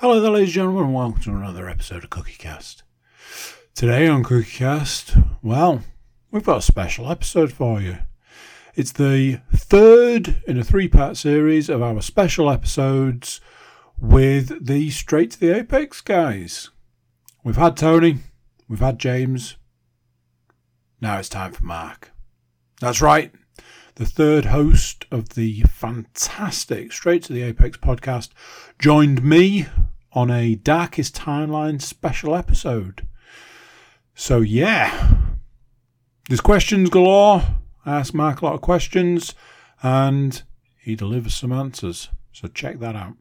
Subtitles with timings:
[0.00, 2.84] Hello there, ladies and gentlemen, and welcome to another episode of Cookie Cast.
[3.74, 5.82] Today on Cookie Cast, well,
[6.30, 7.98] we've got a special episode for you.
[8.74, 13.42] It's the third in a three part series of our special episodes
[13.98, 16.70] with the Straight to the Apex guys.
[17.44, 18.20] We've had Tony,
[18.70, 19.58] we've had James,
[21.02, 22.10] now it's time for Mark.
[22.80, 23.34] That's right,
[24.00, 28.30] the third host of the fantastic Straight to the Apex podcast,
[28.78, 29.66] joined me
[30.14, 33.06] on a Darkest Timeline special episode.
[34.14, 35.16] So, yeah,
[36.30, 37.42] there's questions galore.
[37.84, 39.34] I asked Mark a lot of questions
[39.82, 40.42] and
[40.78, 42.08] he delivers some answers.
[42.32, 43.16] So, check that out.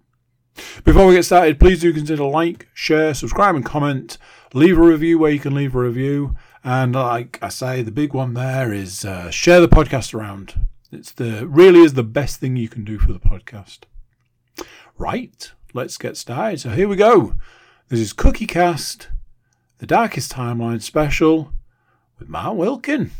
[0.85, 4.17] Before we get started, please do consider like, share, subscribe, and comment.
[4.53, 6.37] Leave a review where you can leave a review.
[6.63, 10.68] And like I say, the big one there is uh, share the podcast around.
[10.91, 13.80] It's the really is the best thing you can do for the podcast.
[14.98, 16.59] Right, let's get started.
[16.59, 17.35] So here we go.
[17.88, 19.10] This is Cookie Cast,
[19.77, 21.54] the Darkest Timeline special
[22.18, 23.12] with Mark Wilkin.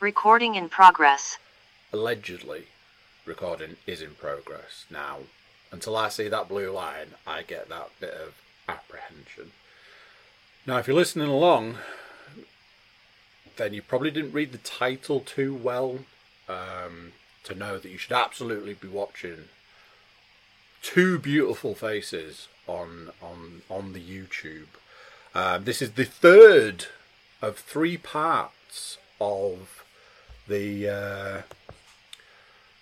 [0.00, 1.36] Recording in progress.
[1.92, 2.68] allegedly
[3.26, 5.18] recording is in progress now.
[5.70, 8.34] Until I see that blue line, I get that bit of
[8.66, 9.52] apprehension.
[10.66, 11.76] Now, if you're listening along,
[13.56, 15.98] then you probably didn't read the title too well
[16.48, 17.12] um,
[17.44, 19.50] to know that you should absolutely be watching
[20.82, 24.68] two beautiful faces on on on the YouTube.
[25.34, 26.86] Um, this is the third
[27.42, 29.79] of three parts of
[30.50, 31.42] the uh,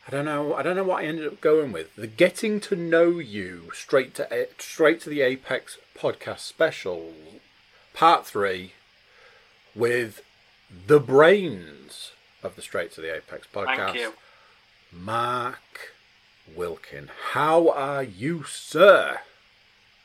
[0.06, 2.75] I don't know I don't know what I ended up going with the getting to
[2.75, 7.12] know you straight to straight to the Apex podcast special
[7.94, 8.72] part 3
[9.75, 10.22] with
[10.87, 12.12] the brains
[12.43, 14.12] of the straight to the Apex podcast Thank you.
[14.93, 15.93] Mark
[16.56, 19.20] Wilkin how are you sir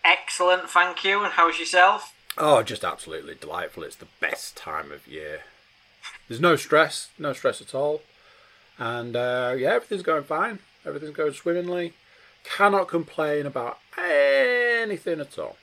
[0.06, 1.24] Excellent, thank you.
[1.24, 2.14] And how's yourself?
[2.38, 3.84] Oh, just absolutely delightful.
[3.84, 5.42] It's the best time of year.
[6.28, 8.02] There's no stress, no stress at all.
[8.78, 10.60] And uh, yeah, everything's going fine.
[10.86, 11.94] Everything's going swimmingly.
[12.44, 15.58] Cannot complain about anything at all.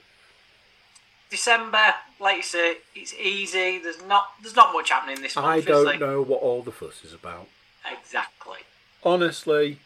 [1.31, 3.79] December, like you say, it's easy.
[3.79, 5.47] There's not there's not much happening this month.
[5.47, 7.47] I don't know what all the fuss is about.
[7.91, 8.59] Exactly.
[9.05, 9.79] Honestly,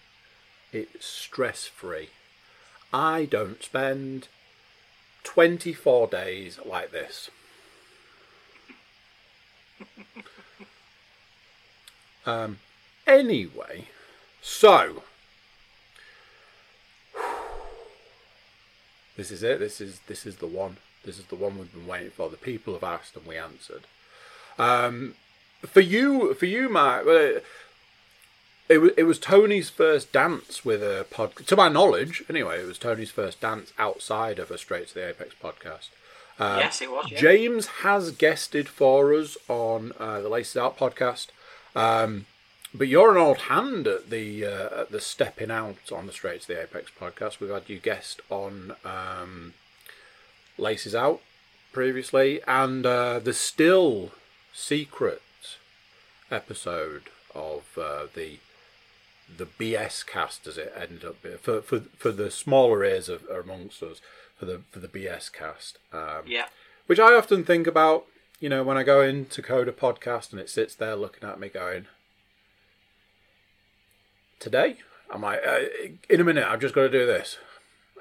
[0.72, 2.08] it's stress free.
[2.92, 4.28] I don't spend
[5.24, 7.30] 24 days like this.
[12.26, 12.58] um,
[13.06, 13.88] anyway,
[14.42, 15.02] so
[19.16, 19.58] this is it.
[19.58, 20.78] This is this is the one.
[21.04, 22.28] This is the one we've been waiting for.
[22.28, 23.82] The people have asked and we answered.
[24.58, 25.14] Um,
[25.60, 27.06] for you, for you, Mark.
[27.06, 27.40] uh,
[28.68, 31.36] it was, it was Tony's first dance with a pod.
[31.36, 35.08] To my knowledge, anyway, it was Tony's first dance outside of a Straight to the
[35.08, 35.88] Apex podcast.
[36.38, 37.10] Uh, yes, it was.
[37.10, 37.20] Yeah.
[37.20, 41.26] James has guested for us on uh, the Laces Out podcast,
[41.74, 42.26] um,
[42.74, 46.42] but you're an old hand at the uh, at the stepping out on the Straight
[46.42, 47.40] to the Apex podcast.
[47.40, 49.54] We've had you guest on um,
[50.58, 51.20] Laces Out
[51.72, 54.12] previously, and uh, the still
[54.52, 55.22] secret
[56.30, 58.38] episode of uh, the
[59.36, 63.24] the BS cast, as it ended up being, for for for the smaller ears of
[63.28, 64.00] amongst us,
[64.36, 65.78] for the for the BS cast.
[65.92, 66.46] Um, yeah.
[66.86, 68.06] which I often think about,
[68.44, 71.48] you know, when I go into a podcast and it sits there looking at me
[71.48, 71.86] going,
[74.38, 74.80] today?
[75.10, 75.60] I'm like, uh,
[76.10, 77.38] in a minute, I've just got to do this.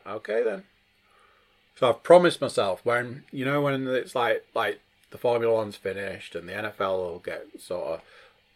[0.05, 0.63] Okay then.
[1.77, 6.35] So I've promised myself when, you know, when it's like, like the Formula One's finished
[6.35, 8.01] and the NFL will get sort of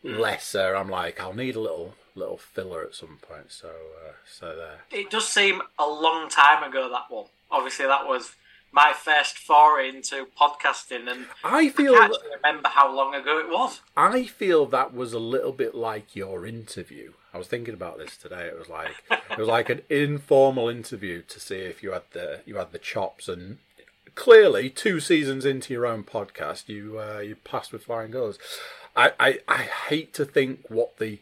[0.03, 3.49] lesser, I'm like, I'll need a little, little filler at some point.
[3.53, 4.81] So, uh, so there.
[4.91, 7.27] It does seem a long time ago that one.
[7.50, 8.35] Obviously, that was
[8.71, 13.39] my first foray into podcasting, and I I feel, can't actually remember how long ago
[13.39, 13.81] it was.
[13.95, 17.13] I feel that was a little bit like your interview.
[17.33, 18.47] I was thinking about this today.
[18.47, 22.41] It was like it was like an informal interview to see if you had the
[22.45, 23.27] you had the chops.
[23.27, 23.59] And
[24.15, 28.37] clearly, two seasons into your own podcast, you uh, you passed with flying colours.
[28.95, 31.19] I, I I hate to think what the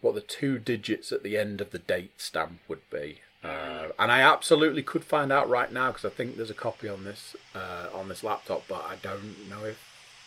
[0.00, 3.20] what the two digits at the end of the date stamp would be.
[3.42, 6.88] Uh, and I absolutely could find out right now because I think there's a copy
[6.88, 9.78] on this uh, on this laptop, but I don't know if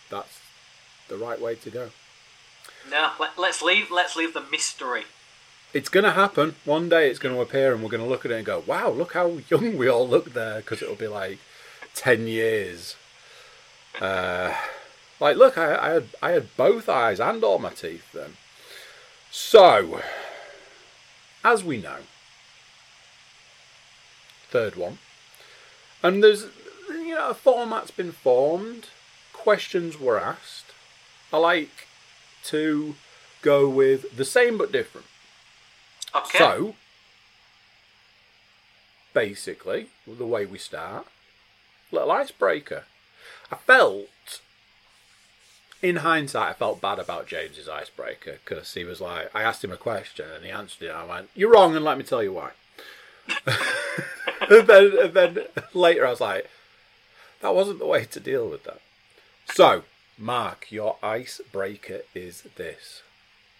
[0.09, 0.39] that's
[1.07, 1.89] the right way to go.
[2.89, 3.89] No, let, let's leave.
[3.91, 5.03] Let's leave the mystery.
[5.73, 6.55] it's going to happen.
[6.63, 8.63] One day it's going to appear and we're going to look at it and go,
[8.65, 11.39] wow, look how young we all look there because it'll be like
[11.95, 12.95] 10 years.
[13.99, 14.53] Uh,
[15.19, 18.37] like, look, I, I, had, I had both eyes and all my teeth then.
[19.31, 20.01] So,
[21.43, 21.97] as we know,
[24.55, 24.99] third one.
[26.01, 26.45] And there's,
[26.89, 28.87] you know, a format's been formed,
[29.33, 30.71] questions were asked.
[31.33, 31.87] I like
[32.45, 32.95] to
[33.41, 35.07] go with the same but different.
[36.15, 36.37] Okay.
[36.37, 36.75] So,
[39.13, 41.05] basically, the way we start,
[41.91, 42.85] little icebreaker.
[43.51, 44.39] I felt,
[45.81, 49.73] in hindsight, I felt bad about James's icebreaker because he was like, I asked him
[49.73, 50.89] a question and he answered it.
[50.91, 52.51] And I went, "You're wrong," and let me tell you why.
[54.49, 55.39] and, then, and then
[55.73, 56.49] later, I was like,
[57.41, 58.79] that wasn't the way to deal with that.
[59.53, 59.83] So,
[60.17, 63.01] Mark, your icebreaker is this.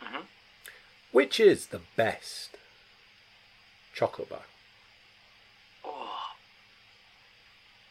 [0.02, 0.24] Mhm.
[1.12, 2.58] Which is the best
[3.94, 4.42] chocolate bar?
[5.84, 6.32] Oh.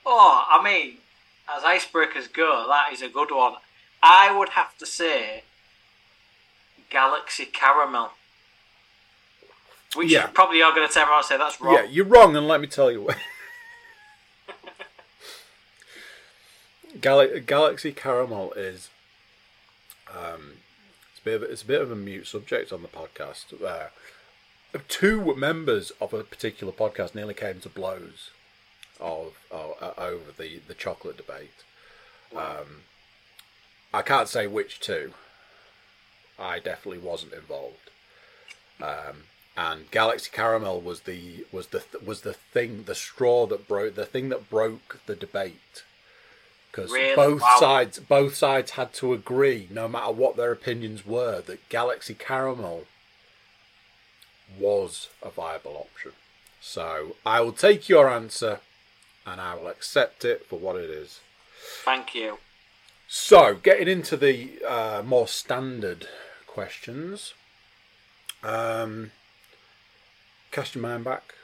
[0.05, 0.99] oh, I mean,
[1.49, 3.55] as icebreakers go, that is a good one.
[4.02, 5.44] I would have to say
[6.90, 8.12] Galaxy Caramel.
[9.96, 10.26] Which Yeah.
[10.26, 11.75] you probably are going to turn around and say that's wrong.
[11.75, 13.17] Yeah, you're wrong, and let me tell you why.
[17.00, 18.88] Gal- Galaxy Caramel is
[20.11, 20.52] um,
[21.11, 23.46] it's a bit of, it's a bit of a mute subject on the podcast.
[23.64, 23.88] Uh,
[24.88, 28.31] two members of a particular podcast nearly came to blows
[29.00, 31.64] of, of uh, over the the chocolate debate.
[32.37, 32.82] Um,
[33.93, 35.14] I can't say which two.
[36.38, 37.90] I definitely wasn't involved.
[38.82, 39.25] Um,
[39.56, 44.06] and Galaxy Caramel was the was the was the thing the straw that broke the
[44.06, 45.85] thing that broke the debate
[46.71, 47.15] because Really?
[47.15, 47.56] both Wow.
[47.61, 52.87] sides both sides had to agree no matter what their opinions were that Galaxy Caramel
[54.59, 56.12] was a viable option.
[56.61, 58.61] So I will take your answer
[59.27, 61.21] and I will accept it for what it is.
[61.85, 62.39] Thank you.
[63.07, 66.09] So, getting into the uh, more standard
[66.47, 67.35] questions.
[68.43, 69.12] Um,
[70.55, 71.35] cast your mind back.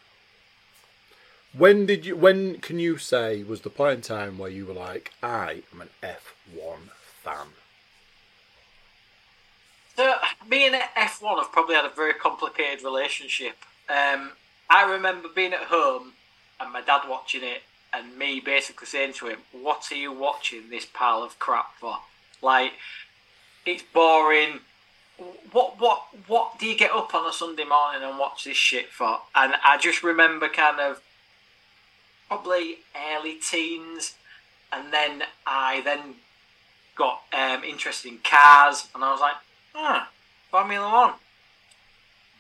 [1.53, 2.17] When did you?
[2.17, 5.81] When can you say was the point in time where you were like, I am
[5.81, 6.91] an F one
[7.25, 7.49] fan?
[9.97, 10.15] So,
[10.49, 13.57] me and F1 have probably had a very complicated relationship.
[13.89, 14.31] Um,
[14.71, 16.13] I remember being at home
[16.61, 20.71] and my dad watching it, and me basically saying to him, What are you watching
[20.71, 21.99] this pile of crap for?
[22.41, 22.73] Like,
[23.67, 24.61] it's boring.
[25.52, 28.88] What what what do you get up on a Sunday morning and watch this shit
[28.88, 29.20] for?
[29.34, 31.02] And I just remember kind of
[32.28, 32.78] probably
[33.12, 34.14] early teens,
[34.72, 36.14] and then I then
[36.94, 39.34] got um, interested in cars, and I was like,
[39.75, 40.11] ah,
[40.50, 41.14] Formula One.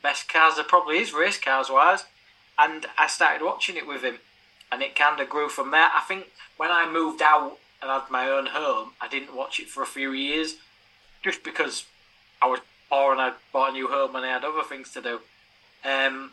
[0.02, 2.04] Best cars there probably is, race cars wise.
[2.58, 4.18] And I started watching it with him,
[4.70, 5.90] and it kind of grew from there.
[5.94, 9.68] I think when I moved out and had my own home, I didn't watch it
[9.68, 10.56] for a few years,
[11.22, 11.84] just because
[12.42, 15.02] I was poor and I bought a new home and I had other things to
[15.02, 15.20] do.
[15.84, 16.32] Um,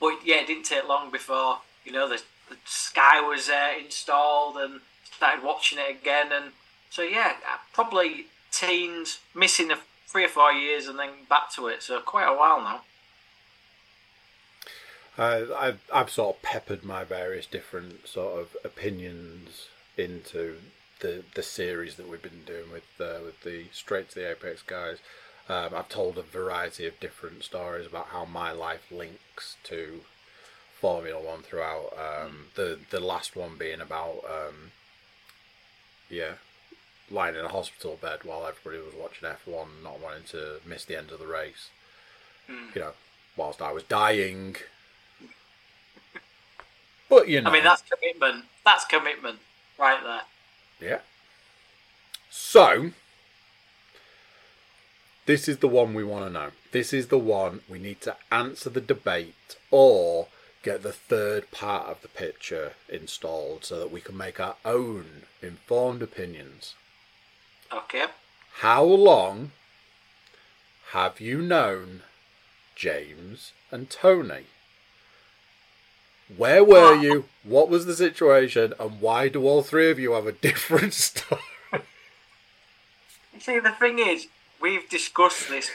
[0.00, 4.56] but yeah, it didn't take long before you know the, the Sky was uh, installed
[4.56, 6.28] and started watching it again.
[6.32, 6.52] And
[6.90, 11.66] so yeah, uh, probably teens, missing a, three or four years and then back to
[11.68, 11.82] it.
[11.82, 12.82] So quite a while now.
[15.16, 20.56] I, I've, I've sort of peppered my various different sort of opinions into
[21.04, 24.62] the the series that we've been doing with uh, with the Straight to the Apex
[24.62, 24.98] guys.
[25.50, 30.00] Um, I've told a variety of different stories about how my life links to
[30.80, 31.92] Formula One throughout.
[31.92, 34.72] Um, the the last one being about um,
[36.08, 36.36] yeah,
[37.10, 40.86] lying in a hospital bed while everybody was watching F one, not wanting to miss
[40.86, 41.68] the end of the race.
[42.48, 42.92] You know,
[43.36, 44.56] whilst I was dying.
[47.10, 48.46] But you know, I mean, that's commitment.
[48.64, 49.40] That's commitment
[49.78, 50.22] right there.
[50.84, 51.00] Yeah.
[52.30, 52.90] So,
[55.26, 56.50] this is the one we want to know.
[56.72, 60.28] This is the one we need to answer the debate or
[60.62, 65.22] get the third part of the picture installed so that we can make our own
[65.42, 66.74] informed opinions.
[67.72, 68.06] Okay.
[68.58, 69.52] How long
[70.90, 72.02] have you known
[72.74, 74.46] James and Tony?
[76.36, 77.26] Where were you?
[77.42, 78.72] What was the situation?
[78.80, 81.40] And why do all three of you have a different story?
[81.72, 84.26] You see, the thing is,
[84.60, 85.70] we've discussed this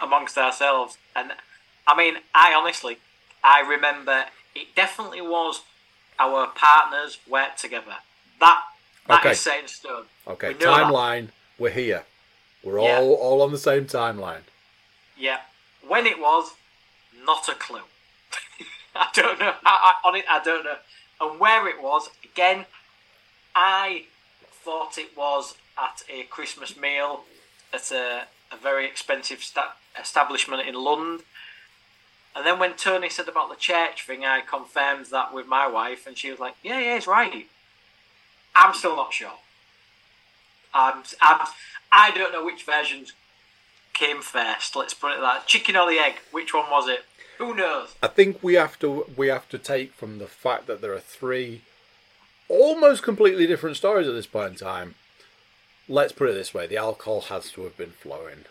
[0.00, 1.32] amongst ourselves, and
[1.86, 2.98] I mean, I honestly,
[3.42, 5.62] I remember it definitely was
[6.18, 7.96] our partners worked together.
[8.40, 8.62] That
[9.06, 9.34] that is Okay.
[9.34, 10.04] set in stone.
[10.26, 10.84] Okay, We know that.
[10.86, 11.28] timeline.
[11.58, 12.04] We're here.
[12.62, 12.98] We're Yeah.
[12.98, 14.42] all all on the same timeline.
[15.16, 15.40] Yeah.
[15.86, 16.52] When it was,
[17.24, 17.82] Not a clue.
[18.96, 19.54] I don't know.
[19.64, 20.76] I, I, on it, I don't know.
[21.20, 22.66] And where it was, again,
[23.54, 24.04] I
[24.64, 27.24] thought it was at a Christmas meal
[27.72, 31.24] at a, a very expensive sta- establishment in London.
[32.36, 36.06] And then when Tony said about the church thing, I confirmed that with my wife,
[36.06, 37.46] and she was like, "Yeah, yeah, it's right."
[38.56, 39.38] I'm still not sure.
[40.72, 41.46] I'm, I'm,
[41.92, 43.12] I don't know which versions
[43.92, 44.74] came first.
[44.74, 46.14] Let's put it that chicken or the egg.
[46.32, 47.04] Which one was it?
[47.38, 47.94] Who knows?
[48.02, 51.00] I think we have to we have to take from the fact that there are
[51.00, 51.62] three
[52.48, 54.94] almost completely different stories at this point in time.
[55.88, 58.44] Let's put it this way: the alcohol has to have been flowing.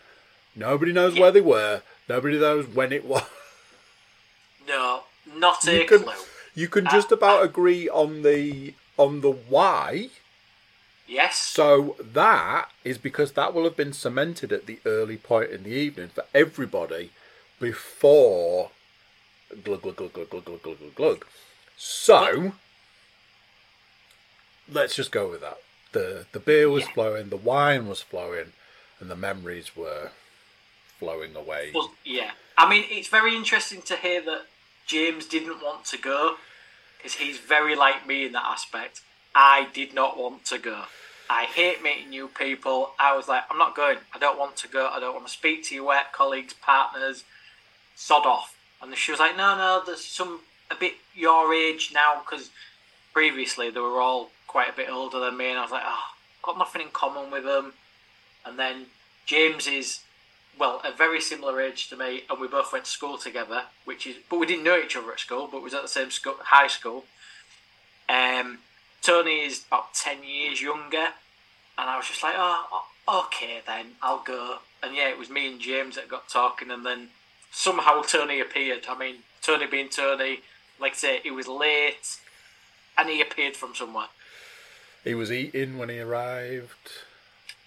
[0.56, 1.82] Nobody knows where they were.
[2.08, 3.24] Nobody knows when it was.
[4.66, 5.02] No,
[5.36, 6.12] not a You can, clue.
[6.54, 10.08] you can uh, just uh, about agree on the on the why.
[11.06, 11.38] Yes.
[11.38, 15.70] So that is because that will have been cemented at the early point in the
[15.72, 17.10] evening for everybody
[17.60, 18.70] before
[19.62, 21.26] glug glug glug glug glug glug glug glug glug.
[21.76, 22.52] So
[24.70, 25.58] let's just go with that.
[25.92, 26.92] The the beer was Yeah.
[26.92, 28.52] flowing, the wine was flowing,
[29.00, 30.10] and the memories were
[30.98, 31.70] flowing away.
[31.74, 32.32] Well, yeah.
[32.56, 34.46] I mean, it's very interesting to hear that
[34.86, 36.36] James didn't want to go
[36.96, 39.00] because he's very like me in that aspect.
[39.34, 40.84] I did not want to go.
[41.28, 42.92] I hate meeting new people.
[42.98, 43.98] I was like, I'm not going.
[44.14, 44.88] I don't want to go.
[44.88, 47.24] I don't want to speak to your work colleagues, partners.
[47.96, 48.56] Sod off.
[48.80, 49.82] And she was like, No, no.
[49.84, 52.50] There's some a bit your age now because
[53.12, 56.04] previously they were all quite a bit older than me, and I was like, Oh,
[56.42, 57.72] got nothing in common with them.
[58.44, 58.86] And then
[59.26, 60.00] James is
[60.58, 63.64] well, a very similar age to me, and we both went to school together.
[63.84, 66.10] Which is, but we didn't know each other at school, but was at the same
[66.10, 67.04] school, high school.
[68.08, 68.58] Um,
[69.02, 71.08] Tony is about ten years younger,
[71.76, 74.58] and I was just like, oh, okay then, I'll go.
[74.82, 77.08] And yeah, it was me and James that got talking, and then
[77.54, 78.86] somehow Tony appeared.
[78.88, 80.40] I mean, Tony being Tony,
[80.80, 82.18] like I say, he was late,
[82.98, 84.08] and he appeared from somewhere.
[85.04, 86.90] He was eating when he arrived.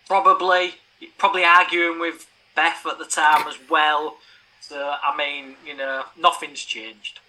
[0.07, 0.75] probably
[1.17, 4.17] probably arguing with Beth at the time as well.
[4.59, 7.19] So I mean, you know, nothing's changed.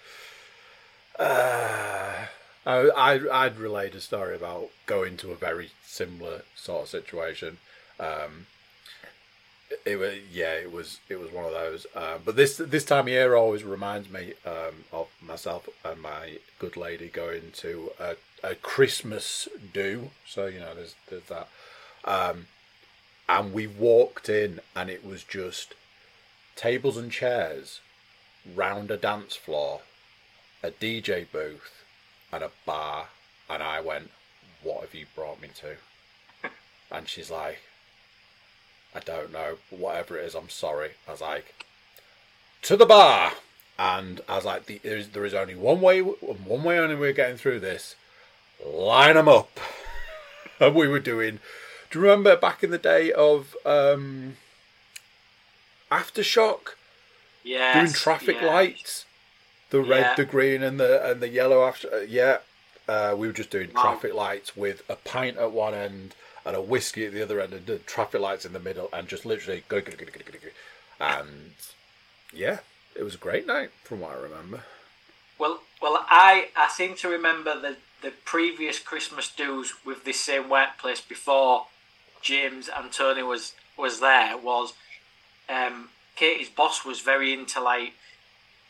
[1.19, 2.27] Uh,
[2.65, 7.59] I, I'd relayed a story about going to a very similar sort of situation.
[7.99, 8.47] Um,
[9.85, 11.87] it was yeah, it was it was one of those.
[11.95, 16.39] Um, but this this time of year always reminds me um, of myself and my
[16.59, 20.11] good lady going to a, a Christmas do.
[20.27, 21.49] So you know, there's there's that.
[22.05, 22.47] Um,
[23.29, 25.75] and we walked in, and it was just
[26.57, 27.81] tables and chairs
[28.55, 29.83] round a dance floor
[30.63, 31.85] a DJ booth
[32.33, 33.09] and a bar,
[33.49, 34.11] and I went,
[34.63, 35.77] "What have you brought me to?"
[36.91, 37.61] and she's like,
[38.95, 41.55] "I don't know, whatever it is, I'm sorry." I was like,
[42.63, 43.35] "To the bar,"
[43.79, 47.13] and I was like, there, is, "There is only one way, one way only we're
[47.13, 47.95] getting through this.
[48.65, 49.59] Line them up."
[50.61, 51.39] and we were doing.
[51.91, 54.37] Do you remember back in the day of um,
[55.91, 56.75] aftershock?
[57.45, 59.07] Yeah, doing traffic lights,
[59.71, 60.15] the red, Yeah.
[60.15, 61.65] the green, and the and the yellow.
[61.67, 62.39] After uh, yeah,
[62.89, 63.83] uh, we were just doing Wow.
[63.83, 66.15] traffic lights with a pint at one end
[66.49, 69.07] and a whiskey at the other end, and the traffic lights in the middle, and
[69.07, 70.49] just literally go go go go go go.
[70.99, 71.53] And
[72.33, 72.61] yeah,
[72.97, 74.63] it was a great night from what I remember.
[75.39, 80.49] Well, well, I I seem to remember the the previous Christmas dues with this same
[80.49, 81.67] workplace before
[82.23, 84.73] James and Tony was was there was
[85.51, 87.93] um, Katie's boss was very into like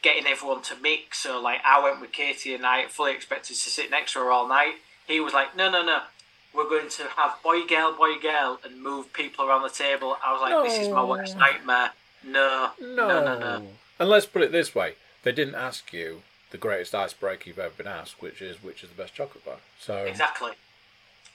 [0.02, 1.18] getting everyone to mix.
[1.18, 4.32] So like I went with Katie and I fully expected to sit next to her
[4.32, 4.74] all night.
[5.06, 6.00] He was like, no, no, no.
[6.58, 10.16] We're going to have boy, girl, boy, girl, and move people around the table.
[10.24, 11.92] I was like, this is my worst nightmare.
[12.24, 13.66] No, no, no, no.
[14.00, 17.74] And let's put it this way: they didn't ask you the greatest icebreaker you've ever
[17.76, 19.58] been asked, which is which is the best chocolate bar.
[19.78, 20.50] So Exactly.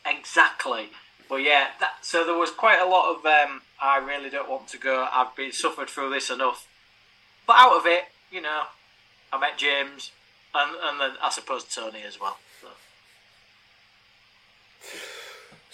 [0.05, 0.89] Exactly.
[1.29, 4.67] But yeah, that, so there was quite a lot of um, I really don't want
[4.69, 5.07] to go.
[5.09, 6.67] I've been suffered through this enough.
[7.47, 8.63] But out of it, you know,
[9.31, 10.11] I met James
[10.53, 12.39] and, and then I suppose Tony as well.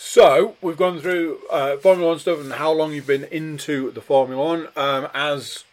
[0.01, 0.55] So.
[0.61, 4.41] We've gone through uh, Formula One stuff and how long you've been into the Formula
[4.41, 4.67] One.
[4.77, 5.65] Um, as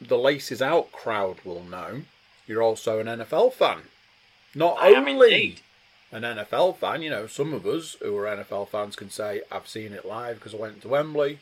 [0.00, 2.02] the Laces Out crowd will know,
[2.46, 3.78] you're also an NFL fan.
[4.54, 5.58] Not I only
[6.12, 9.66] an NFL fan, you know, some of us who are NFL fans can say I've
[9.66, 11.40] seen it live because I went to Wembley.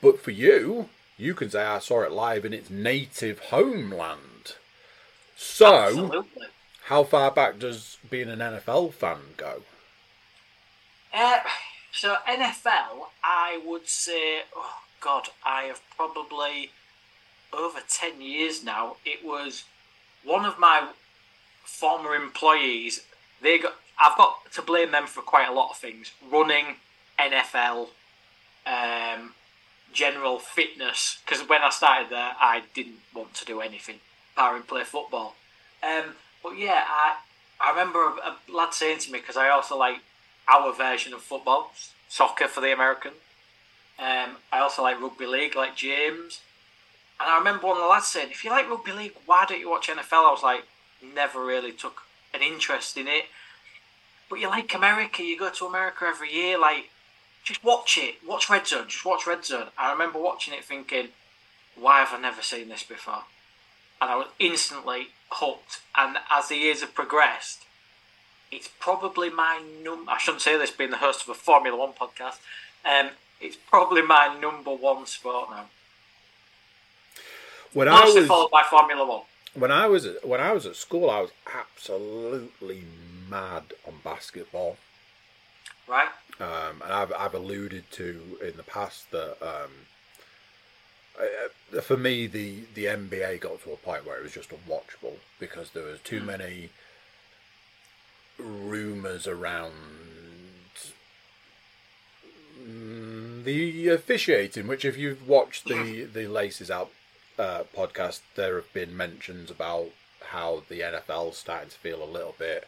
[0.00, 4.54] But for you, you can say I saw it live in its native homeland.
[5.36, 6.46] So, Absolutely.
[6.84, 9.62] how far back does being an NFL fan go?
[11.12, 11.40] Uh,
[11.92, 16.70] so NFL, I would say, oh God, I have probably
[17.52, 18.96] over 10 years now.
[19.04, 19.64] It was
[20.24, 20.88] one of my
[21.64, 23.04] former employees.
[23.40, 26.76] They got, I've got to blame them for quite a lot of things running,
[27.18, 27.88] NFL,
[28.66, 29.34] um,
[29.92, 31.18] general fitness.
[31.24, 33.96] Because when I started there, I didn't want to do anything
[34.34, 35.34] apart from play football.
[35.82, 37.16] Um, but yeah, I,
[37.60, 39.98] I remember a, a lad saying to me, because I also like
[40.48, 41.72] our version of football,
[42.08, 43.12] soccer for the American.
[43.98, 46.40] Um, I also like rugby league, like James.
[47.20, 49.60] And I remember one of the lads saying, if you like rugby league, why don't
[49.60, 50.12] you watch NFL?
[50.12, 50.64] I was like,
[51.02, 52.02] never really took
[52.32, 53.24] an interest in it.
[54.30, 56.90] But you like America, you go to America every year, like,
[57.42, 58.16] just watch it.
[58.26, 59.68] Watch Red Zone, just watch Red Zone.
[59.76, 61.08] I remember watching it thinking,
[61.76, 63.22] why have I never seen this before?
[64.00, 65.80] And I was instantly hooked.
[65.96, 67.64] And as the years have progressed,
[68.50, 70.08] it's probably my num.
[70.08, 72.38] I shouldn't say this being the host of a Formula One podcast.
[72.84, 75.66] Um, it's probably my number one sport now.
[77.72, 79.22] When I Mostly was followed by Formula One.
[79.54, 82.84] when I was at, when I was at school, I was absolutely
[83.28, 84.76] mad on basketball.
[85.86, 86.08] Right?
[86.40, 89.70] Um, and I've, I've alluded to in the past that um,
[91.18, 95.16] uh, for me the, the NBA got to a point where it was just unwatchable
[95.40, 96.70] because there was too many
[98.38, 99.72] rumors around
[102.60, 104.66] mm, the officiating.
[104.66, 106.90] Which, if you've watched the the Laces Out
[107.38, 109.88] uh, podcast, there have been mentions about
[110.30, 112.66] how the NFL starting to feel a little bit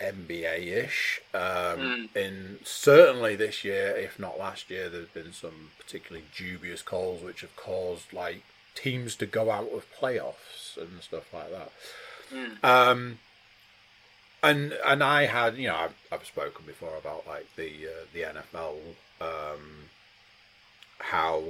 [0.00, 1.20] NBA-ish.
[1.32, 7.22] Um, In certainly this year, if not last year, there's been some particularly dubious calls
[7.22, 8.42] which have caused like
[8.74, 11.70] teams to go out of playoffs and stuff like that.
[12.62, 13.18] Um,
[14.44, 18.20] and and I had you know I've, I've spoken before about like the uh, the
[18.22, 18.76] NFL
[19.20, 19.60] um,
[20.98, 21.42] how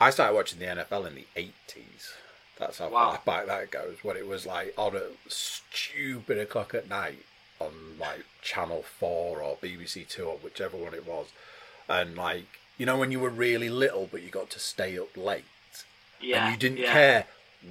[0.00, 2.12] I started watching the NFL in the eighties.
[2.58, 3.12] That's how Wow.
[3.12, 3.98] far back that goes.
[4.02, 7.24] When it was like on a stupid o'clock at night
[7.60, 11.26] on like Channel Four or BBC Two or whichever one it was,
[11.88, 12.46] and like
[12.78, 15.44] you know when you were really little but you got to stay up late
[16.20, 16.44] Yeah.
[16.44, 16.92] and you didn't yeah.
[16.92, 17.26] care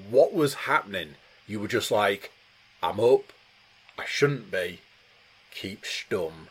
[0.09, 1.15] what was happening.
[1.47, 2.31] You were just like,
[2.81, 3.31] I'm up.
[3.97, 4.79] I shouldn't be.
[5.53, 6.47] Keep stum.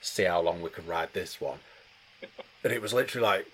[0.00, 1.58] See how long we can ride this one.
[2.62, 3.46] And it was literally like,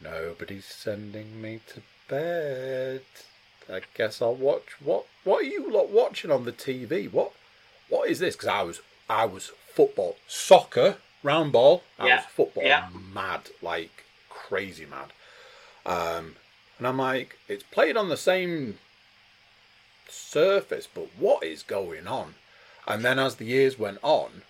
[0.00, 3.02] nobody's sending me to bed.
[3.72, 4.80] I guess I'll watch.
[4.82, 5.06] What?
[5.24, 7.10] What are you lot watching on the TV?
[7.10, 7.32] What?
[7.88, 8.36] What is this?
[8.36, 11.82] Because I was, I was football, soccer, round ball.
[11.98, 12.88] I Yeah, was football yeah.
[13.14, 15.12] mad, like crazy mad.
[15.86, 16.36] Um,
[16.78, 18.78] and I'm like, it's played on the same
[20.08, 22.34] surface, but what is going on?
[22.86, 24.42] And then as the years went on,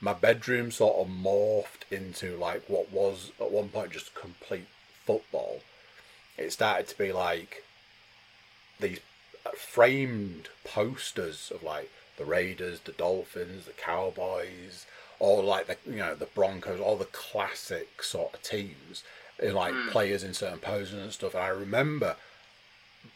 [0.00, 4.66] my bedroom sort of morphed into like what was at one point just complete
[5.04, 5.60] football.
[6.38, 7.64] It started to be like
[8.80, 9.00] these
[9.44, 14.86] uh, framed posters of like the Raiders, the Dolphins, the Cowboys,
[15.18, 19.04] all like the you know the Broncos, all the classic sort of teams,
[19.38, 19.88] and like hmm.
[19.88, 21.34] players in certain poses and stuff.
[21.34, 22.16] And I remember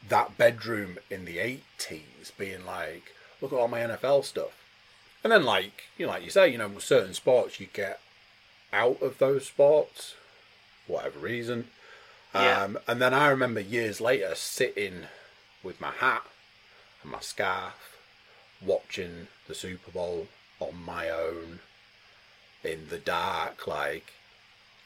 [0.09, 4.53] that bedroom in the eighties being like, look at all my NFL stuff.
[5.23, 8.01] And then like you know, like you say, you know, with certain sports you get
[8.73, 10.15] out of those sports,
[10.87, 11.69] whatever reason.
[12.35, 12.63] Yeah.
[12.63, 15.05] Um, and then I remember years later sitting
[15.63, 16.25] with my hat
[17.03, 17.97] and my scarf,
[18.65, 20.27] watching the Super Bowl
[20.59, 21.61] on my own
[22.65, 24.13] in the dark, like,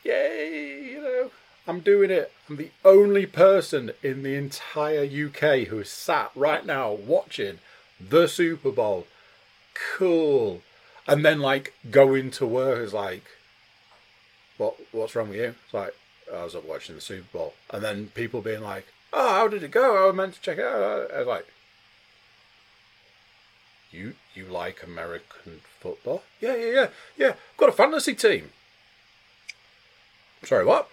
[0.05, 1.31] yay, you know,
[1.69, 2.33] I'm doing it.
[2.49, 7.59] I'm the only person in the entire UK who is sat right now watching
[8.01, 9.07] the Super Bowl.
[9.75, 10.63] Cool.
[11.07, 13.25] And then like going to work is like,
[14.57, 15.55] what what's wrong with you?
[15.63, 15.95] It's like
[16.35, 19.63] I was up watching the Super Bowl, and then people being like, "Oh, how did
[19.63, 20.03] it go?
[20.03, 21.47] I was meant to check it out." I was like,
[23.91, 26.23] "You you like American football?
[26.41, 27.29] Yeah, yeah, yeah, yeah.
[27.29, 28.51] I've Got a fantasy team.
[30.43, 30.91] Sorry, what?"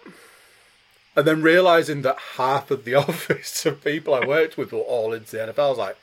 [1.16, 5.12] And then realizing that half of the office of people I worked with were all
[5.12, 5.96] into the NFL, I was like,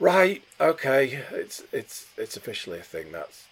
[0.00, 3.12] "Right, okay, it's it's it's officially a thing.
[3.12, 3.46] That's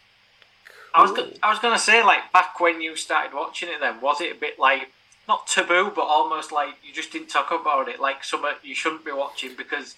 [0.94, 3.81] I was, go- I was going to say, like, back when you started watching it,
[3.81, 4.90] then, was it a bit like,
[5.29, 9.05] not taboo, but almost like you just didn't talk about it, like something you shouldn't
[9.05, 9.94] be watching because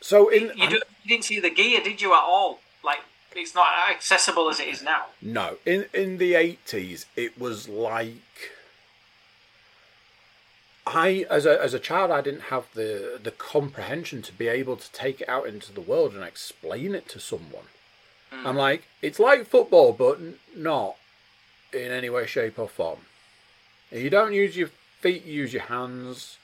[0.00, 2.58] so in you, you didn't see the gear, did you, at all?
[2.82, 2.98] Like,
[3.36, 5.06] it's not accessible as it is now.
[5.22, 8.52] No, in in the eighties, it was like
[10.86, 14.76] I, as a as a child, I didn't have the the comprehension to be able
[14.76, 17.64] to take it out into the world and explain it to someone.
[18.30, 18.46] Hmm.
[18.46, 20.96] I'm like, it's like football, but n- not
[21.72, 23.00] in any way, shape, or form.
[23.90, 24.68] You don't use your
[25.00, 26.36] feet, you use your hands,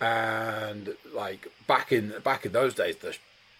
[0.00, 3.16] and like back in back in those days, the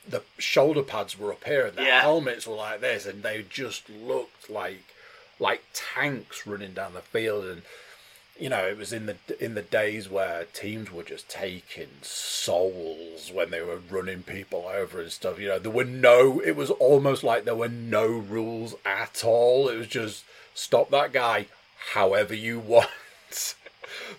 [0.08, 2.00] the shoulder pads were up here, and the Yeah.
[2.00, 4.84] helmets were like this, and they just looked like
[5.38, 7.62] like tanks running down the field, and
[8.40, 13.30] you know it was in the in the days where teams were just taking souls
[13.32, 15.38] when they were running people over and stuff.
[15.38, 16.40] You know there were no.
[16.40, 19.68] It was almost like there were no rules at all.
[19.68, 20.24] It was just
[20.54, 21.46] stop that guy
[21.92, 22.88] however you want.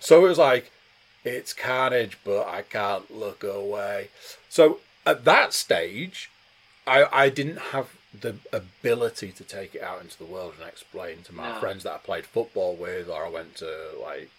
[0.00, 0.70] so it was like
[1.24, 4.08] it's carnage, but I can't look away.
[4.48, 6.30] So at that stage,
[6.86, 11.22] I I didn't have the ability to take it out into the world and explain
[11.24, 11.58] to my No.
[11.60, 14.30] friends that I played football with, or I went to like,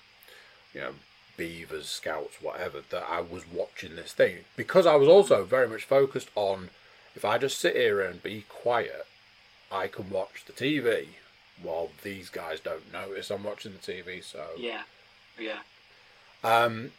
[0.74, 0.96] you know,
[1.38, 5.84] Beavers, Scouts, whatever, that I was watching this thing because I was also very much
[5.84, 6.70] focused on
[7.16, 9.08] if I just sit here and be quiet,
[9.72, 11.08] I can watch the TV
[11.62, 14.24] while these guys don't notice I'm watching the TV.
[14.24, 14.84] So Yeah,
[15.40, 15.60] yeah,
[16.44, 16.92] um,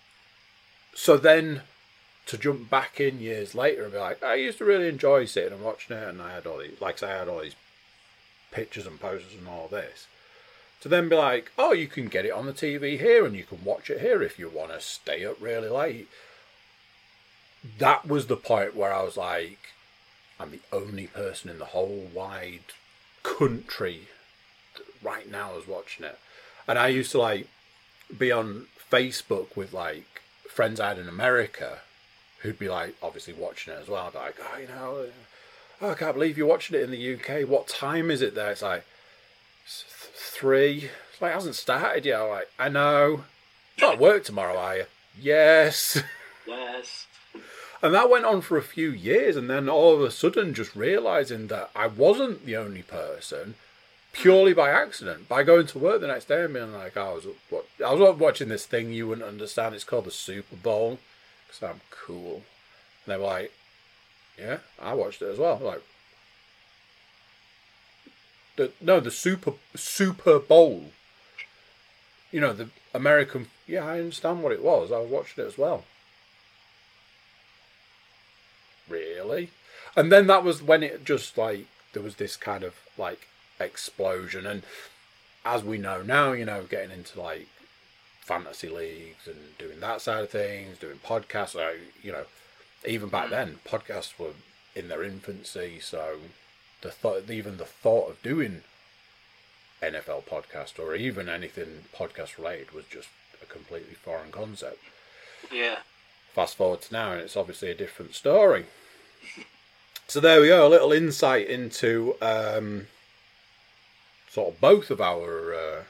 [0.94, 1.62] so then
[2.26, 5.52] to jump back in years later and be like, I used to really enjoy sitting
[5.52, 7.56] and watching it, and I had all these, like, I had all these
[8.50, 10.06] pictures and posters and all this.
[10.80, 13.44] To then be like, oh, you can get it on the TV here, and you
[13.44, 16.08] can watch it here if you want to stay up really late.
[17.78, 19.58] That was the point where I was like,
[20.38, 22.72] I'm the only person in the whole wide
[23.22, 24.08] country
[25.02, 26.18] right now is watching it.
[26.66, 27.48] And I used to like
[28.16, 31.80] be on Facebook with like friends I had in America
[32.44, 34.11] who'd be like obviously watching it as well.
[34.14, 35.07] Like, oh, you know,
[35.80, 37.48] oh, I can't believe you're watching it in the UK.
[37.48, 38.52] What time is it there?
[38.52, 38.85] It's like
[39.64, 40.90] "It's th- three.
[41.11, 42.20] It's like it hasn't started yet.
[42.20, 43.24] I'm like, I know.
[43.78, 44.85] You're not at work tomorrow, are you?
[45.20, 46.02] Yes.
[46.46, 47.07] yes,
[47.83, 50.76] And that went on for a few years, and then all of a sudden, just
[50.76, 53.54] realizing that I wasn't the only person,
[54.12, 57.26] purely by accident, by going to work the next day and being like, I was
[57.48, 59.74] what I was watching this thing you wouldn't understand.
[59.74, 60.98] It's called the Super Bowl
[61.60, 62.42] because I'm cool.
[63.04, 63.52] And they were like,
[64.38, 65.60] Yeah, I watched it as well.
[65.62, 65.82] Like,
[68.56, 70.86] the no, the Super Super Bowl.
[72.30, 73.48] You know the American.
[73.66, 74.90] Yeah, I understand what it was.
[74.90, 75.84] I was watching it as well
[78.88, 79.50] really
[79.96, 83.28] and then that was when it just like there was this kind of like
[83.60, 84.62] explosion and
[85.44, 87.48] as we know now you know getting into like
[88.24, 91.54] fantasy leagues and doing that side of things doing podcasts.
[91.54, 92.24] Like, you know
[92.87, 94.32] even back then podcasts were
[94.74, 95.78] in their infancy.
[95.80, 96.18] So
[96.82, 98.62] the thought even the thought of doing
[99.82, 103.08] NFL podcast or even anything podcast related was just
[103.42, 104.78] a completely foreign concept.
[105.52, 105.78] Yeah,
[106.32, 108.66] fast forward to now and it's obviously a different story.
[110.06, 112.88] So there we go a little insight into um,
[114.28, 115.82] sort of both of our uh,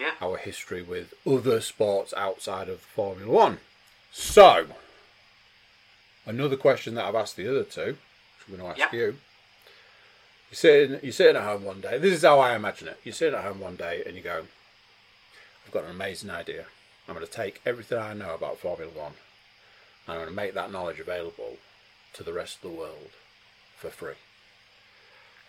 [0.00, 0.12] yeah.
[0.20, 3.58] our history with other sports outside of formula one.
[4.10, 4.66] So
[6.26, 8.92] another question that i've asked the other two which i'm going to ask Yep.
[8.92, 9.16] you.
[10.50, 11.96] You're sitting, you're sitting at home one day.
[11.98, 12.98] This is how i imagine it.
[13.04, 14.42] You're sitting at home one day and you go
[15.66, 16.64] i've got an amazing idea.
[17.08, 19.12] I'm going to take everything i know about formula one
[20.06, 21.56] and i'm going to make that knowledge available
[22.14, 23.10] to the rest of the world
[23.76, 24.14] for free.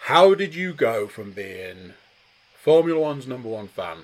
[0.06, 1.94] How did you go from being
[2.56, 4.04] formula one's number one fan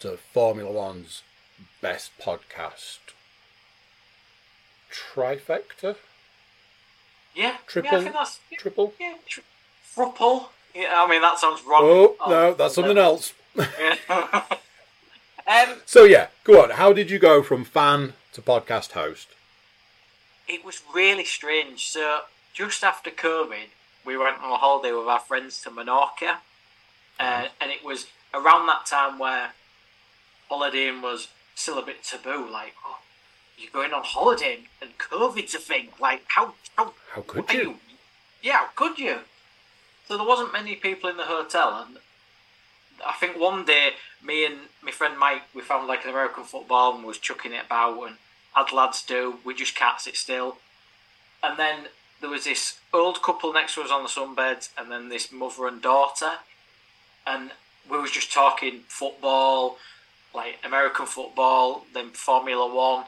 [0.00, 1.22] to Formula One's
[1.80, 2.98] best podcast
[4.90, 5.96] trifecta,
[7.34, 8.94] Yeah, Triple- Yeah, I think that's triple.
[8.98, 9.44] yeah, tri-
[9.94, 10.48] thruple.
[10.74, 11.82] Yeah, I mean that sounds wrong.
[11.82, 13.32] Oh no, that's something else.
[13.56, 13.96] Yeah.
[15.46, 16.70] um, So yeah, go on.
[16.70, 19.28] How did you go from fan to podcast host?
[20.48, 21.86] it was really strange.
[21.90, 23.68] So just after COVID,
[24.04, 26.38] we went on a holiday with our friends to Menorca,
[27.20, 29.52] uh, and it was around that time where
[30.50, 32.48] holidaying was still a bit taboo.
[32.50, 32.98] Like, oh,
[33.56, 35.88] you're going on holiday and COVID's a thing.
[36.00, 37.76] Like, how how How could are you?
[38.42, 39.20] Yeah, how could you?
[40.08, 41.98] So there wasn't many people in the hotel, and
[43.06, 43.90] I think one day
[44.22, 47.66] me and my friend Mike we found like an American football and was chucking it
[47.66, 48.16] about, and
[48.56, 50.56] as lads do, we just can't sit still.
[51.42, 51.86] And then
[52.20, 55.66] there was this old couple next to us on the sunbed, and then this mother
[55.66, 56.32] and daughter,
[57.26, 57.52] and
[57.88, 59.78] we was just talking football,
[60.34, 63.04] like American football, then Formula One,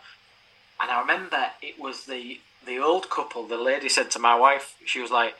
[0.81, 3.47] and I remember it was the the old couple.
[3.47, 5.37] The lady said to my wife, she was like,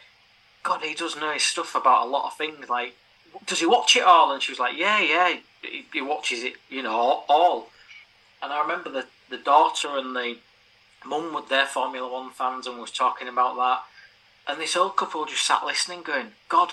[0.63, 2.69] "God, he does know his stuff about a lot of things.
[2.69, 2.95] Like,
[3.47, 6.55] does he watch it all?" And she was like, "Yeah, yeah, he, he watches it,
[6.69, 7.71] you know, all."
[8.43, 10.37] And I remember the the daughter and the
[11.05, 13.83] mum were their Formula One fans and was talking about that.
[14.47, 16.73] And this old couple just sat listening, going, "God,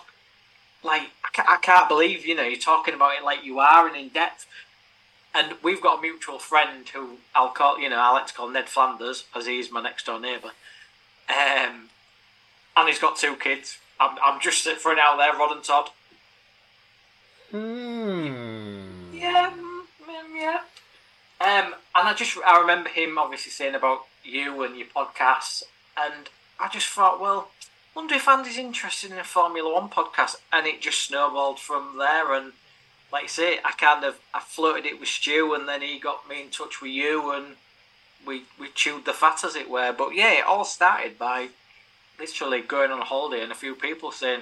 [0.83, 4.09] like I can't believe you know you're talking about it like you are and in
[4.09, 4.45] depth."
[5.35, 8.49] And we've got a mutual friend who I'll call, you know, I like to call
[8.49, 10.51] Ned Flanders, as he's my next door neighbour.
[11.29, 11.89] Um,
[12.75, 13.77] and he's got two kids.
[13.99, 15.89] I'm, I'm just throwing out there, Rod and Todd.
[17.51, 19.13] Hmm.
[19.13, 20.61] Yeah, mm, mm, yeah.
[21.41, 25.63] Um, and I just I remember him obviously saying about you and your podcasts,
[25.97, 27.49] and I just thought, well,
[27.95, 32.33] wonder if Andy's interested in a Formula One podcast, and it just snowballed from there.
[32.33, 32.53] And
[33.11, 36.27] like you say, I kind of I floated it with Stu, and then he got
[36.29, 37.55] me in touch with you, and
[38.25, 39.93] we we chewed the fat as it were.
[39.97, 41.49] But yeah, it all started by
[42.19, 44.41] literally going on a holiday and a few people saying,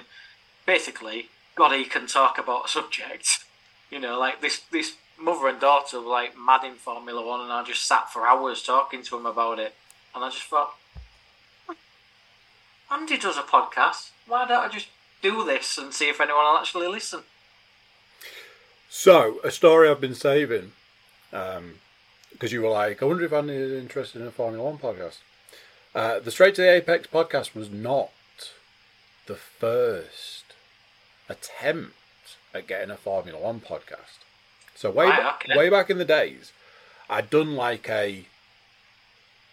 [0.66, 3.44] basically, God, he can talk about a subject.
[3.90, 7.52] You know, like this this mother and daughter were like mad in Formula One, and
[7.52, 9.74] I just sat for hours talking to them about it,
[10.14, 10.74] and I just thought,
[12.90, 14.10] Andy does a podcast.
[14.26, 14.88] Why don't I just
[15.22, 17.22] do this and see if anyone will actually listen?
[18.90, 20.72] So, a story I've been saving,
[21.30, 25.18] because you were like, I wonder if is interested in a Formula One podcast.
[25.94, 28.10] Uh, the Straight to the Apex podcast was not
[29.26, 30.44] the first
[31.28, 31.94] attempt
[32.54, 34.24] at getting a Formula One podcast.
[34.74, 36.52] So way ba- way back in the days,
[37.10, 38.24] I'd done like a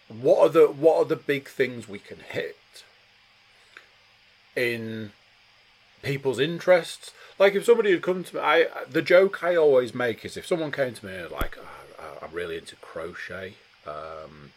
[0.08, 2.56] what are the what are the big things we can hit
[4.54, 5.12] in
[6.02, 7.12] people's interests.
[7.38, 10.46] Like if somebody had come to me, I the joke I always make is if
[10.46, 13.54] someone came to me and was like, oh, I'm really into crochet.
[13.86, 14.52] Um,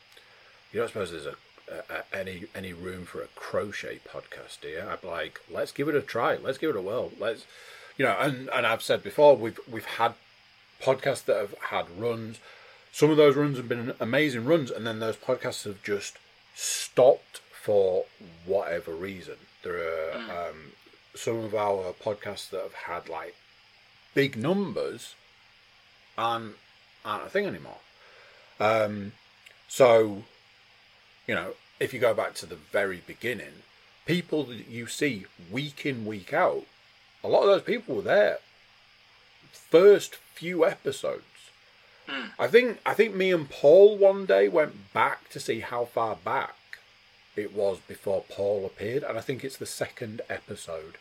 [0.71, 1.35] you don't suppose there's a,
[1.69, 4.83] a, any any room for a crochet podcast, do you?
[4.87, 6.35] I'd be like, let's give it a try.
[6.35, 7.11] Let's give it a whirl.
[7.19, 7.45] Let's,
[7.97, 10.13] you know, and and I've said before, we've we've had
[10.81, 12.39] podcasts that have had runs.
[12.91, 16.17] Some of those runs have been amazing runs, and then those podcasts have just
[16.55, 18.05] stopped for
[18.45, 19.35] whatever reason.
[19.63, 20.71] There are um,
[21.15, 23.35] some of our podcasts that have had like
[24.13, 25.15] big numbers
[26.17, 26.53] and
[27.05, 27.79] aren't a thing anymore.
[28.59, 29.13] Um,
[29.67, 30.23] so,
[31.27, 33.63] you know, if you go back to the very beginning,
[34.05, 36.65] people that you see week in, week out,
[37.23, 38.39] a lot of those people were there
[39.69, 41.23] first few episodes.
[42.39, 46.15] I think I think me and Paul one day went back to see how far
[46.15, 46.55] back
[47.35, 50.97] it was before Paul appeared, and I think it's the second episode.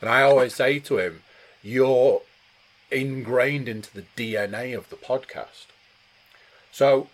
[0.00, 1.22] And I always say to him,
[1.62, 2.22] "You're
[2.90, 5.66] ingrained into the DNA of the podcast."
[6.70, 7.08] So,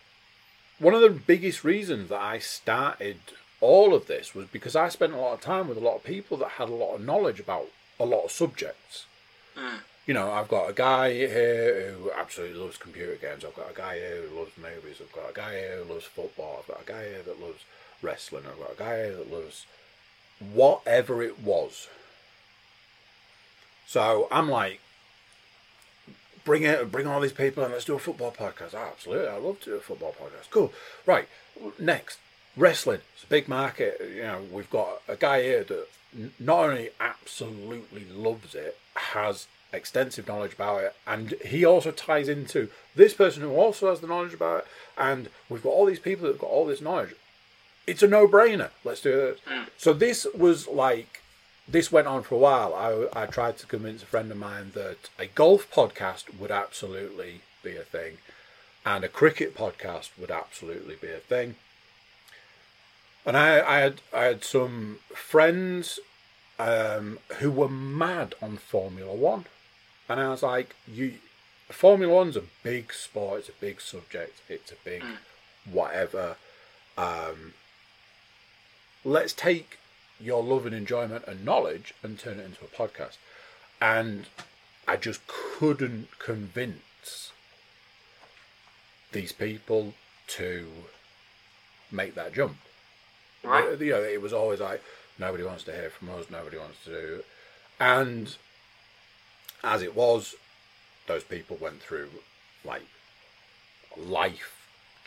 [0.78, 3.18] one of the biggest reasons that I started
[3.60, 6.04] all of this was because I spent a lot of time with a lot of
[6.04, 9.06] people that had a lot of knowledge about a lot of subjects.
[9.56, 9.80] Mm.
[10.06, 13.44] You know, I've got a guy here who absolutely loves computer games.
[13.44, 15.02] I've got a guy here who loves movies.
[15.02, 16.60] I've got a guy here who loves football.
[16.60, 17.64] I've got a guy here that loves
[18.02, 18.44] wrestling.
[18.44, 19.66] Got a guy that loves
[20.52, 21.88] whatever it was.
[23.86, 24.80] So I'm like,
[26.44, 28.74] bring it, bring all these people and let's do a football podcast.
[28.74, 30.50] Oh, absolutely, I love to do a football podcast.
[30.50, 30.72] Cool.
[31.06, 31.28] Right.
[31.78, 32.18] Next,
[32.56, 33.00] wrestling.
[33.14, 34.00] It's a big market.
[34.14, 35.88] You know, we've got a guy here that
[36.38, 42.68] not only absolutely loves it, has extensive knowledge about it, and he also ties into
[42.96, 44.66] this person who also has the knowledge about it.
[44.96, 47.14] And we've got all these people that've got all this knowledge.
[47.88, 48.70] It's a no-brainer.
[48.84, 49.40] Let's do this.
[49.76, 51.22] So this was like
[51.66, 52.74] this went on for a while.
[52.74, 57.42] I, I tried to convince a friend of mine that a golf podcast would absolutely
[57.62, 58.18] be a thing,
[58.84, 61.56] and a cricket podcast would absolutely be a thing.
[63.26, 65.98] And I, I had I had some friends
[66.58, 69.44] um, who were mad on Formula One,
[70.08, 71.14] and I was like, "You,
[71.68, 73.40] Formula One's a big sport.
[73.40, 74.40] It's a big subject.
[74.48, 75.04] It's a big
[75.70, 76.36] whatever.
[76.96, 77.54] Um,
[79.08, 79.78] let's take
[80.20, 83.16] your love and enjoyment and knowledge and turn it into a podcast.
[83.80, 84.26] And
[84.86, 87.32] I just couldn't convince
[89.12, 89.94] these people
[90.28, 90.66] to
[91.90, 92.56] make that jump.
[93.42, 93.80] Right.
[93.80, 94.82] You know, it was always like
[95.18, 97.22] nobody wants to hear from us, nobody wants to do.
[97.80, 98.36] And
[99.64, 100.34] as it was,
[101.06, 102.10] those people went through
[102.64, 102.82] like
[103.96, 104.57] life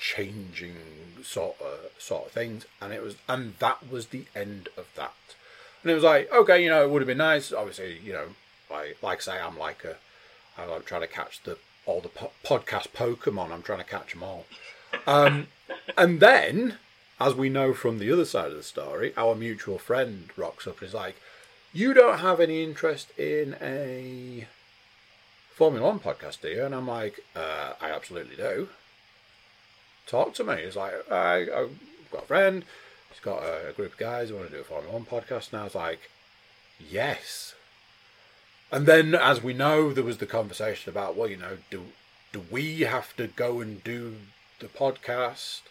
[0.01, 0.75] changing
[1.23, 2.65] sort of sort of things.
[2.81, 5.13] And it was and that was the end of that.
[5.81, 7.53] And it was like okay you know it would have been nice.
[7.53, 8.27] Obviously you know
[8.69, 9.97] like like I say i'm like a
[10.57, 13.51] i like trying to catch the all the po- podcast pokemon.
[13.51, 14.45] I'm trying to catch them all.
[15.05, 15.47] Um
[15.97, 16.77] and then
[17.19, 20.79] as we know from the other side of the story our mutual friend rocks up
[20.79, 21.17] and is like
[21.73, 24.47] you don't have any interest in a
[25.53, 26.65] formula one podcast do you?
[26.65, 28.69] And i'm like uh, i absolutely do
[30.11, 30.63] talk to me.
[30.63, 31.79] He's like, I, I've
[32.11, 32.63] got a friend.
[33.09, 35.51] He's got a group of guys who want to do a Formula One podcast.
[35.51, 36.09] And I was like,
[36.79, 37.55] yes.
[38.71, 41.83] And then, as we know, there was the conversation about, well, you know, do
[42.31, 44.15] do we have to go and do
[44.59, 45.61] the podcast?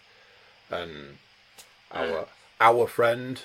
[0.71, 1.19] And
[1.93, 2.27] our
[2.61, 3.43] our friend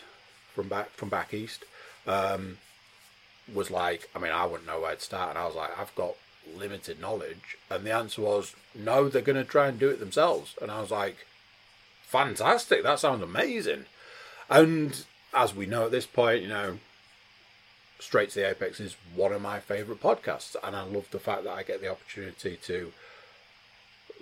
[0.54, 1.64] from back from back east
[2.06, 2.58] um,
[3.54, 5.96] was like, I mean, I wouldn't know where to start, and I was like, I've
[5.96, 6.16] got
[6.56, 10.56] limited knowledge, and the answer was no, they're going to try and do it themselves,
[10.62, 11.26] and I was like,
[12.04, 13.86] fantastic, that sounds amazing,
[14.50, 16.80] and as we know at this point, you know,
[17.98, 21.46] Straight to the Apex is one of my favourite podcasts, and I love the fact
[21.46, 22.92] that I get the opportunity to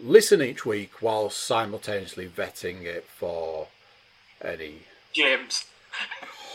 [0.01, 3.67] listen each week while simultaneously vetting it for
[4.43, 5.65] any James.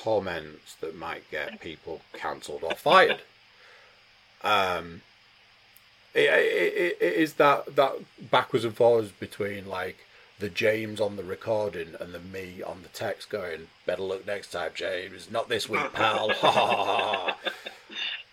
[0.04, 3.22] comments that might get people cancelled or fired.
[4.42, 5.02] Um,
[6.26, 7.92] it, it, it is that that
[8.30, 9.98] backwards and forwards between like
[10.38, 14.52] the James on the recording and the me on the text going, better look next
[14.52, 15.28] time, James.
[15.30, 16.28] Not this week, pal.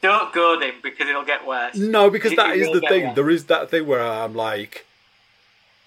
[0.02, 1.76] Don't go him because it'll get worse.
[1.76, 3.06] no, because It- that is the thing.
[3.08, 3.16] worse.
[3.16, 4.86] There is that thing where I'm like,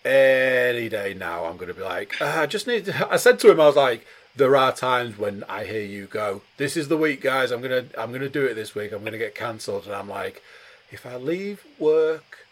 [0.04, 2.86] any day now, I'm going to be like, "Ah, I just need.
[2.86, 6.06] To, I said to him, I was like, there are times when I hear you
[6.06, 7.50] go, "This is the week, guys.
[7.50, 8.92] I'm gonna, I'm gonna do it this week.
[8.92, 10.42] I'm gonna get cancelled," and I'm like,
[10.90, 12.46] if I leave work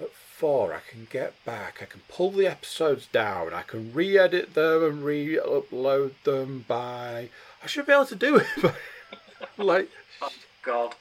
[0.00, 1.78] at four, I can get back.
[1.80, 3.52] I can pull the episodes down.
[3.52, 7.30] I can re-edit them and re-upload them by.
[7.62, 8.46] I should be able to do it.
[8.60, 9.88] but, like,
[10.22, 10.30] oh,
[10.62, 10.94] God.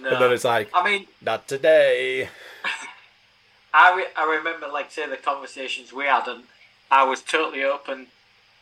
[0.00, 0.10] No.
[0.10, 2.28] and then it's like, I mean, not today.
[3.74, 6.44] I, re- I remember, like, say, the conversations we had, and
[6.90, 8.06] I was totally open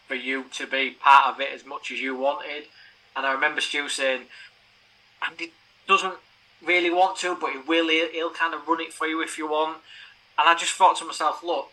[0.09, 2.65] for you to be part of it as much as you wanted.
[3.15, 4.23] And I remember Stu saying,
[5.27, 5.53] Andy
[5.89, 6.15] doesn't
[6.65, 7.89] really want to, but he will.
[7.89, 9.79] He'll, he'll kind of run it for you if you want.
[10.39, 11.71] And I just thought to myself, look,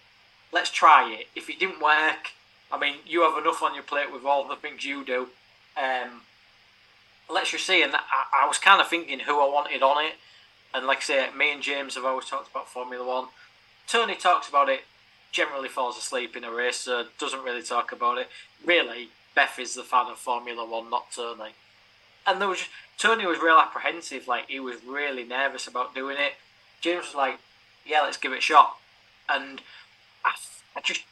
[0.52, 1.28] let's try it.
[1.36, 2.32] If it didn't work,
[2.72, 5.30] I mean, you have enough on your plate with all the things you do.
[5.78, 6.22] Um,
[7.30, 7.84] let's just see.
[7.84, 10.14] And I, I was kind of thinking who I wanted on it.
[10.74, 13.28] And like I say, me and James have always talked about Formula One.
[13.88, 14.82] Tony talks about it,
[15.32, 18.30] generally falls asleep in a race, so doesn't really talk about it.
[18.66, 21.52] Really, Beth is the fan of Formula One, not Tony.
[22.26, 22.64] And there was
[22.98, 26.34] Tony was real apprehensive, like he was really nervous about doing it.
[26.82, 27.40] James was like,
[27.86, 28.78] "Yeah, let's give it a shot."
[29.30, 29.62] And
[30.24, 30.32] I,
[30.76, 31.04] I just,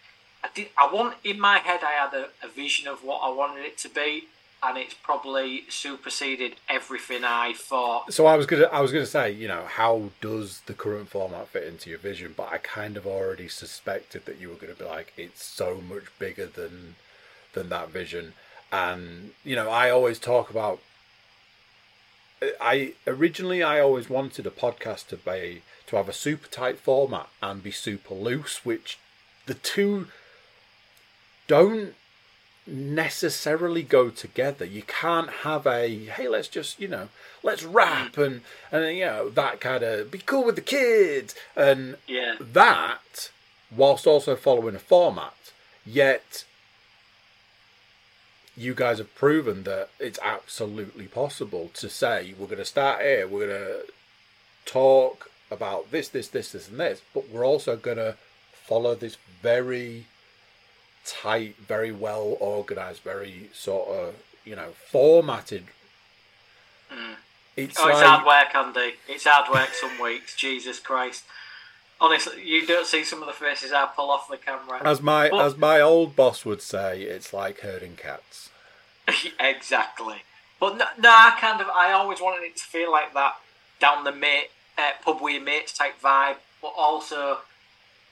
[0.44, 3.30] I did, I want in my head, I had a, a vision of what I
[3.32, 4.26] wanted it to be,
[4.64, 8.14] and it's probably superseded everything I thought.
[8.14, 11.48] So I was gonna, I was gonna say, you know, how does the current format
[11.50, 12.34] fit into your vision?
[12.38, 16.06] But I kind of already suspected that you were gonna be like, it's so much
[16.20, 16.96] bigger than
[17.54, 18.34] than that vision.
[18.72, 20.80] And you know, I always talk about.
[22.60, 27.28] I originally I always wanted a podcast to be to have a super tight format
[27.42, 28.98] and be super loose, which
[29.46, 30.08] the two
[31.48, 31.94] don't
[32.66, 34.66] necessarily go together.
[34.66, 37.10] You can't have a hey, let's just you know,
[37.44, 41.98] let's rap and and you know that kind of be cool with the kids and
[42.08, 42.36] Yeah.
[42.40, 43.30] that
[43.76, 45.36] whilst also following a format.
[45.86, 46.46] Yet
[48.58, 53.28] you guys have proven that it's absolutely possible to say we're going to start here,
[53.28, 53.86] we're going to
[54.66, 58.16] talk about this, this, this, this, and this, but we're also going to
[58.52, 60.06] follow this very
[61.06, 65.66] tight, very well organized, very sort of you know formatted.
[66.92, 67.16] Mm.
[67.58, 68.96] It's Oh, it's hard work, Andy.
[69.08, 70.36] It's hard work some weeks.
[70.36, 71.24] Jesus Christ.
[72.02, 74.82] Honestly, you don't see some of the faces I pull off the camera.
[74.84, 78.50] as my But- as my old boss would say, it's like herding cats.
[79.40, 80.24] exactly.
[80.60, 83.36] But no, no, I kind of, I always wanted it to feel like that
[83.80, 86.38] down the mate, uh, pub with your mates type vibe.
[86.62, 87.40] But also,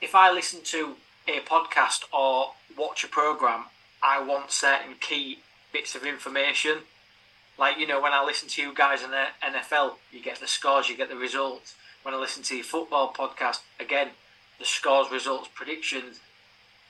[0.00, 0.96] if I listen to
[1.28, 3.66] a podcast or watch a program,
[4.02, 5.40] I want certain key
[5.72, 6.78] bits of information.
[7.58, 10.46] Like, you know, when I listen to you guys in the NFL, you get the
[10.46, 11.74] scores, you get the results.
[12.02, 14.10] When I listen to your football podcast, again,
[14.58, 16.20] the scores, results, predictions.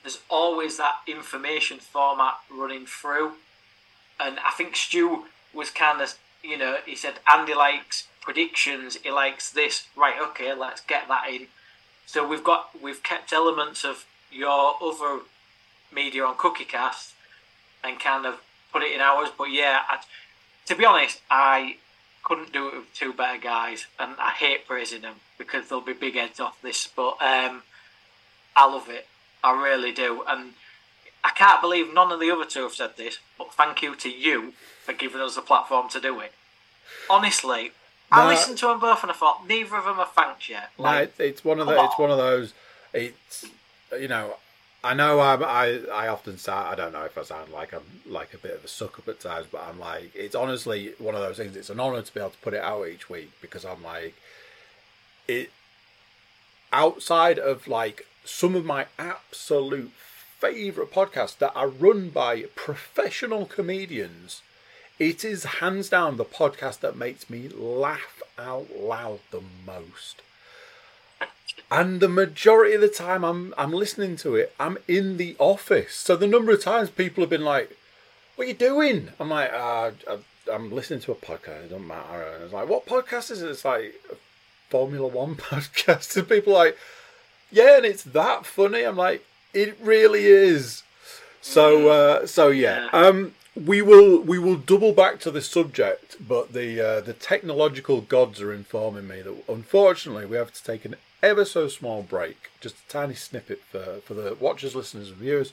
[0.03, 3.33] There's always that information format running through.
[4.19, 9.11] And I think Stu was kind of, you know, he said Andy likes predictions, he
[9.11, 9.87] likes this.
[9.97, 11.47] Right, okay, let's get that in.
[12.07, 15.21] So we've got, we've kept elements of your other
[15.93, 17.15] media on Cookie Cast
[17.83, 18.41] and kind of
[18.73, 19.31] put it in ours.
[19.37, 20.01] But yeah, I,
[20.67, 21.77] to be honest, I
[22.31, 25.95] couldn't do it with two better guys, and I hate praising them because they'll be
[25.95, 26.87] big heads off this.
[26.87, 27.63] But um,
[28.55, 29.09] I love it,
[29.43, 30.53] I really do, and
[31.25, 33.19] I can't believe none of the other two have said this.
[33.37, 34.53] But thank you to you
[34.85, 36.33] for giving us the platform to do it.
[37.11, 37.73] Honestly,
[38.13, 40.71] I listened to them both and I thought neither of them are thanked yet.
[40.79, 42.55] Like, it's, it's one of the, it's one of those.
[42.93, 43.45] It's
[43.99, 44.35] you know,
[44.83, 47.83] I know I'm, I I often sound I don't know if I sound like I'm
[48.07, 51.21] like a bit of a sucker at times, but I'm like it's honestly one of
[51.21, 51.57] those things.
[51.57, 54.15] It's an honor to be able to put it out each week because I'm like
[55.29, 55.51] it.
[56.73, 59.91] outside of like some of my absolute
[60.39, 64.43] favorite podcasts that are run by professional comedians,
[64.99, 70.23] it is hands down the podcast that makes me laugh out loud the most.
[71.71, 75.95] And the majority of the time I'm I'm listening to it, I'm in the office.
[75.95, 77.77] So the number of times people have been like,
[78.37, 79.93] "What are you doing?" I'm like, uh,
[80.53, 81.65] "I'm listening to a podcast.
[81.65, 84.17] It doesn't matter." And it's like, "What podcast is it?" It's like a
[84.69, 86.17] Formula One podcast.
[86.17, 86.79] And people are like,
[87.51, 88.83] "Yeah," and it's that funny.
[88.83, 89.25] I'm like,
[89.55, 90.83] "It really is."
[91.41, 92.89] So uh, so yeah.
[92.93, 98.01] Um, we will we will double back to the subject, but the uh, the technological
[98.01, 102.51] gods are informing me that unfortunately we have to take an ever so small break,
[102.61, 105.53] just a tiny snippet for for the watchers, listeners, and viewers.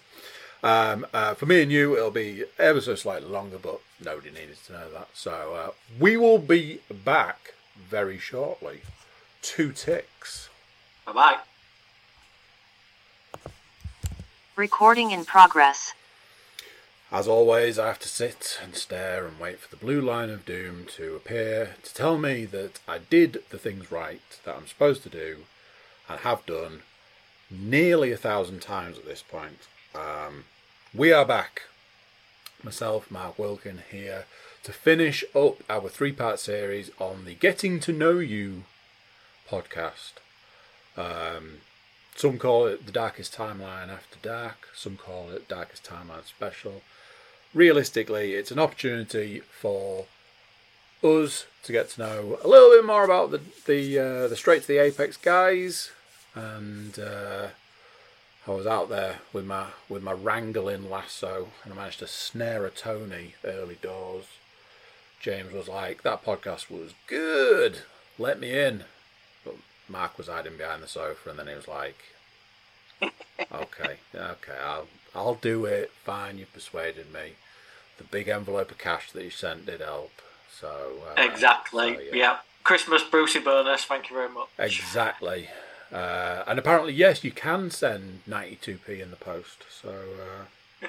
[0.63, 4.57] Um, uh, for me and you, it'll be ever so slightly longer, but nobody needed
[4.65, 5.09] to know that.
[5.13, 8.81] So uh, we will be back very shortly.
[9.41, 10.49] Two ticks.
[11.05, 11.37] Bye bye.
[14.55, 15.93] Recording in progress.
[17.11, 20.45] As always, I have to sit and stare and wait for the blue line of
[20.45, 25.03] doom to appear to tell me that I did the things right that I'm supposed
[25.03, 25.43] to do
[26.09, 26.81] and have done
[27.49, 29.67] nearly a thousand times at this point.
[29.95, 30.45] Um,
[30.93, 31.63] we are back.
[32.63, 34.25] Myself, Mark Wilkin, here
[34.63, 38.63] to finish up our three part series on the Getting to Know You
[39.49, 40.13] podcast.
[40.97, 41.59] Um,
[42.15, 46.81] some call it the Darkest Timeline After Dark, some call it Darkest Timeline Special.
[47.53, 50.05] Realistically, it's an opportunity for
[51.03, 54.63] us to get to know a little bit more about the the uh, the Straight
[54.63, 55.91] to the Apex guys,
[56.37, 57.47] and uh,
[58.47, 62.65] I was out there with my with my wrangling lasso, and I managed to snare
[62.65, 64.25] a Tony early doors.
[65.19, 67.79] James was like, "That podcast was good.
[68.17, 68.85] Let me in."
[69.43, 69.55] But
[69.89, 71.97] Mark was hiding behind the sofa, and then he was like,
[73.01, 75.91] "Okay, okay, I'll I'll do it.
[76.03, 77.33] Fine, you persuaded me.
[77.97, 80.11] The big envelope of cash that you sent did help.
[80.59, 81.95] So uh, Exactly.
[81.95, 82.37] so, yeah.
[82.63, 83.85] Christmas Brucey bonus.
[83.85, 84.49] Thank you very much.
[84.59, 85.49] Exactly.
[85.91, 89.63] Uh, and apparently, yes, you can send 92p in the post.
[89.69, 90.87] So, uh...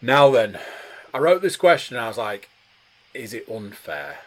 [0.00, 0.58] now then,
[1.12, 2.48] I wrote this question and I was like,
[3.12, 4.18] is it unfair?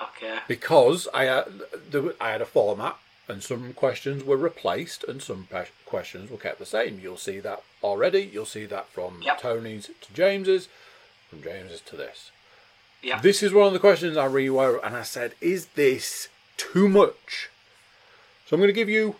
[0.00, 0.38] Okay.
[0.46, 1.44] Because I had,
[1.90, 2.96] the, I had a format
[3.28, 5.48] and some questions were replaced and some
[5.86, 7.00] questions were kept the same.
[7.02, 8.30] You'll see that already.
[8.32, 9.40] You'll see that from Yep.
[9.40, 10.68] Tony's to James's,
[11.30, 12.30] from James's to this.
[13.02, 13.20] Yeah.
[13.20, 17.48] This is one of the questions I rewrote, and I said, "Is this too much?"
[18.46, 19.16] So I'm going to give you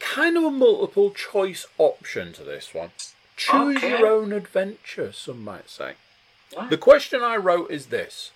[0.00, 2.90] kind of a multiple choice option to this one.
[3.36, 3.90] Choose Okay.
[3.90, 5.94] your own adventure, some might say.
[6.52, 6.70] What?
[6.70, 8.30] The question I wrote is this: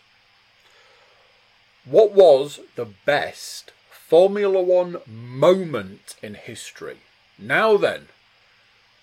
[1.84, 6.98] What was the best Formula One moment in history?
[7.38, 8.08] Now then,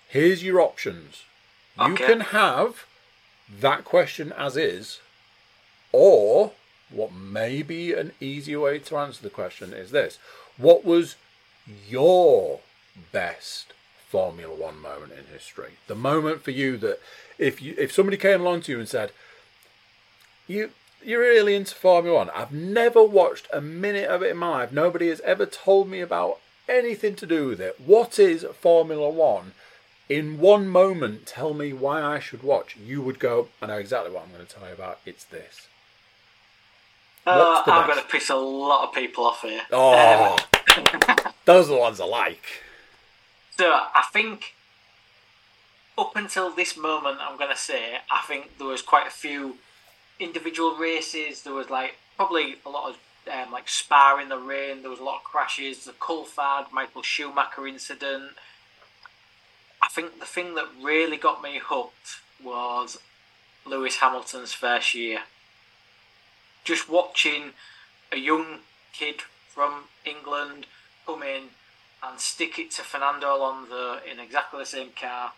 [0.10, 1.24] here's your options.
[1.80, 2.86] You can have
[3.50, 5.00] that question as is,
[5.92, 6.52] or
[6.90, 10.18] what may be an easier way to answer the question is this
[10.58, 11.16] What was
[11.88, 12.62] your
[13.12, 13.74] best
[14.10, 15.74] Formula One moment in history?
[15.88, 17.00] The moment for you that
[17.38, 19.12] if you if somebody came along to you and said,
[20.48, 20.72] You
[21.04, 22.30] you're really into Formula One.
[22.32, 24.72] I've never watched a minute of it in my life.
[24.72, 27.80] Nobody has ever told me about anything to do with it.
[27.80, 29.54] What is Formula One?
[30.10, 32.78] In one moment, tell me why I should watch.
[32.78, 35.00] You would go, I know exactly what I'm going to tell you about.
[35.06, 35.68] It's this.
[37.28, 39.62] Uh, I'm going to piss a lot of people off here.
[39.72, 40.38] Oh,
[40.78, 42.46] Um, those are the ones I like.
[43.58, 44.54] So I think
[45.98, 49.58] up until this moment, I'm going to say I think there was quite a few
[50.20, 51.44] individual races.
[51.44, 52.98] There was like probably a lot of
[53.34, 54.82] um, like Spa in the rain.
[54.82, 55.84] There was a lot of crashes.
[55.84, 58.32] The Coulthard, Michael Schumacher incident.
[59.82, 63.00] I think the thing that really got me hooked was
[63.66, 65.20] Lewis Hamilton's first year.
[66.68, 67.54] Just watching
[68.12, 68.60] a young
[68.92, 70.66] kid from England
[71.06, 71.44] come in
[72.04, 75.32] and stick it to Fernando Alonso in exactly the same car.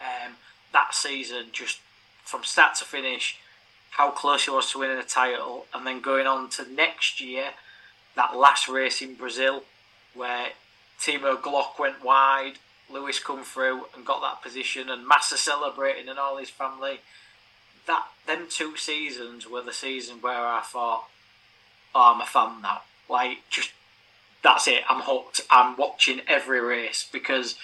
[0.00, 0.34] Um,
[0.72, 1.80] that season, just
[2.22, 3.38] from start to finish,
[3.90, 7.46] how close he was to winning a title, and then going on to next year,
[8.14, 9.64] that last race in Brazil,
[10.14, 10.50] where
[11.00, 12.54] Timo Glock went wide,
[12.88, 17.00] Lewis come through and got that position, and Massa celebrating and all his family.
[17.86, 21.08] That them two seasons were the season where I thought,
[21.94, 22.82] oh, I'm a fan now.
[23.08, 23.72] Like just
[24.42, 24.82] that's it.
[24.88, 25.42] I'm hooked.
[25.50, 27.56] I'm watching every race because,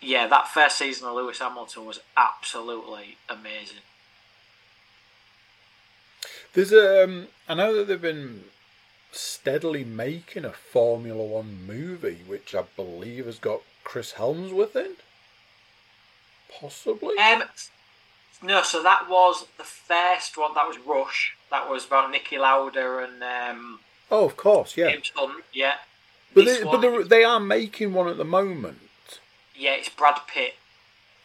[0.00, 3.78] yeah, that first season of Lewis Hamilton was absolutely amazing.
[6.52, 8.44] There's um, I know that they've been
[9.12, 14.94] steadily making a Formula One movie, which I believe has got Chris Hemsworth in.
[16.60, 17.18] Possibly.
[17.18, 17.44] Um,
[18.44, 20.54] no, so that was the first one.
[20.54, 21.36] That was Rush.
[21.50, 23.80] That was about Niki Lauda and um,
[24.10, 24.90] oh, of course, yeah.
[24.90, 25.44] James Hunt.
[25.52, 25.74] Yeah.
[26.34, 28.78] But they, but one they're- is- they are making one at the moment.
[29.56, 30.54] yeah, it's Brad Pitt.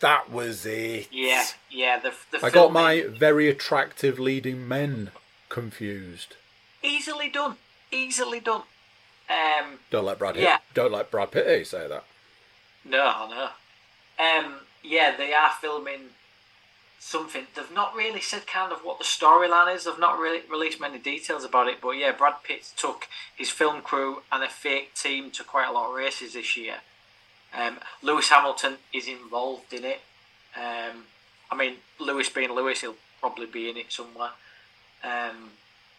[0.02, 1.08] That was it.
[1.12, 2.00] Yeah, yeah.
[2.00, 5.12] The the I got my very attractive leading men
[5.50, 6.36] confused.
[6.82, 7.58] easily done,
[7.92, 8.62] easily done.
[9.30, 10.36] Um, Don't let Brad.
[10.38, 10.60] Yeah.
[10.74, 12.04] Don't let Brad Pitt say that.
[12.86, 13.50] no, no.
[14.24, 16.12] Um, yeah, they are filming
[17.00, 17.48] something.
[17.56, 19.86] They've not really said kind of what the storyline is.
[19.86, 21.80] They've not really released many details about it.
[21.82, 25.72] But yeah, Brad Pitt took his film crew and a fake team to quite a
[25.72, 26.76] lot of races this year.
[27.58, 30.02] Um, Lewis Hamilton is involved in it.
[30.56, 31.06] Um,
[31.50, 34.32] I mean, Lewis being Lewis, he'll probably be in it somewhere.
[35.04, 35.52] Um,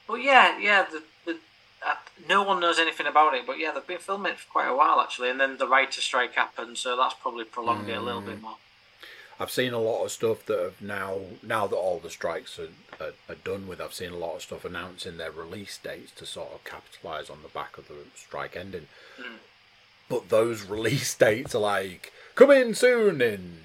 [0.07, 1.39] but yeah, yeah, the, the,
[1.85, 1.95] uh,
[2.29, 3.47] no one knows anything about it.
[3.47, 6.01] But yeah, they've been filming it for quite a while actually, and then the writer
[6.01, 8.57] strike happened, so that's probably prolonged it a little bit more.
[9.41, 12.69] I've seen a lot of stuff that have now, now that all the strikes are,
[13.03, 16.27] are, are done with, I've seen a lot of stuff announcing their release dates to
[16.27, 18.87] sort of capitalise on the back of the strike ending.
[19.19, 19.39] Mm.
[20.11, 23.61] But those release dates are like, come in soon in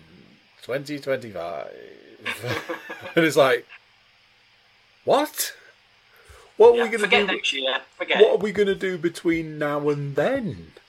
[0.61, 1.73] 2025.
[3.15, 3.65] and it's like,
[5.03, 5.53] what?
[6.57, 7.27] What are Yeah, we going to do?
[7.27, 7.77] next year.
[7.97, 10.71] Forget What are we going to do between now and then?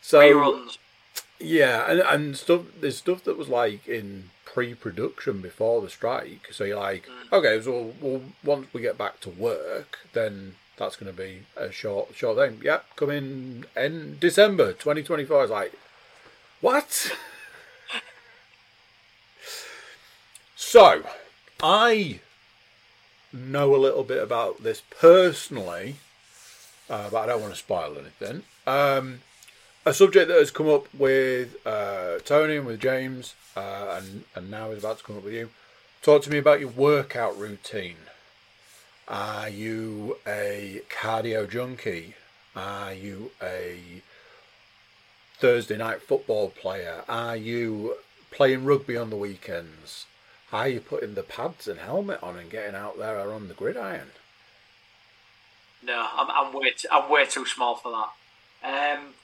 [0.00, 0.78] So reruns.
[1.38, 2.62] Yeah, and, and stuff.
[2.80, 6.48] There's stuff that was like in pre-production before the strike.
[6.52, 11.12] So you're like, okay, so well, once we get back to work, then that's going
[11.12, 12.60] to be a short, short thing.
[12.62, 15.42] Yep, come in in December 2024.
[15.42, 15.72] It's like,
[16.60, 17.12] what?
[20.56, 21.02] so,
[21.62, 22.20] I
[23.32, 25.96] know a little bit about this personally,
[26.88, 28.44] uh, but I don't want to spoil anything.
[28.66, 29.20] Um,
[29.86, 34.50] a subject that has come up with uh, Tony and with James, uh, and and
[34.50, 35.50] now is about to come up with you.
[36.02, 37.96] Talk to me about your workout routine.
[39.08, 42.14] Are you a cardio junkie?
[42.56, 44.02] Are you a
[45.38, 47.02] Thursday night football player?
[47.08, 47.96] Are you
[48.30, 50.06] playing rugby on the weekends?
[50.52, 53.54] Are you putting the pads and helmet on and getting out there or on the
[53.54, 54.12] gridiron?
[55.82, 57.92] No, I'm, I'm way too, I'm way too small for
[58.62, 58.98] that.
[58.98, 59.14] Um,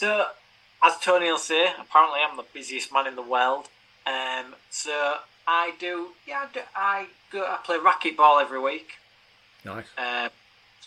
[0.00, 0.24] so,
[0.82, 3.68] as Tony will say, apparently I'm the busiest man in the world.
[4.06, 8.92] Um, so I do, yeah, I, do, I go, I play racquetball every week.
[9.62, 9.84] Nice.
[9.98, 10.30] Um,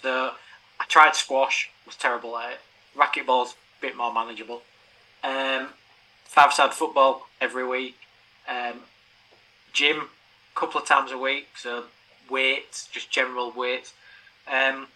[0.01, 0.31] so
[0.79, 2.59] I tried squash, was terrible at it.
[2.97, 4.63] Racquetball's a bit more manageable.
[5.23, 5.67] Um,
[6.23, 7.97] five-side football every week.
[8.49, 8.79] Um,
[9.73, 10.09] gym
[10.55, 11.83] a couple of times a week, so
[12.31, 13.93] weights, just general weights.
[14.47, 14.87] Um,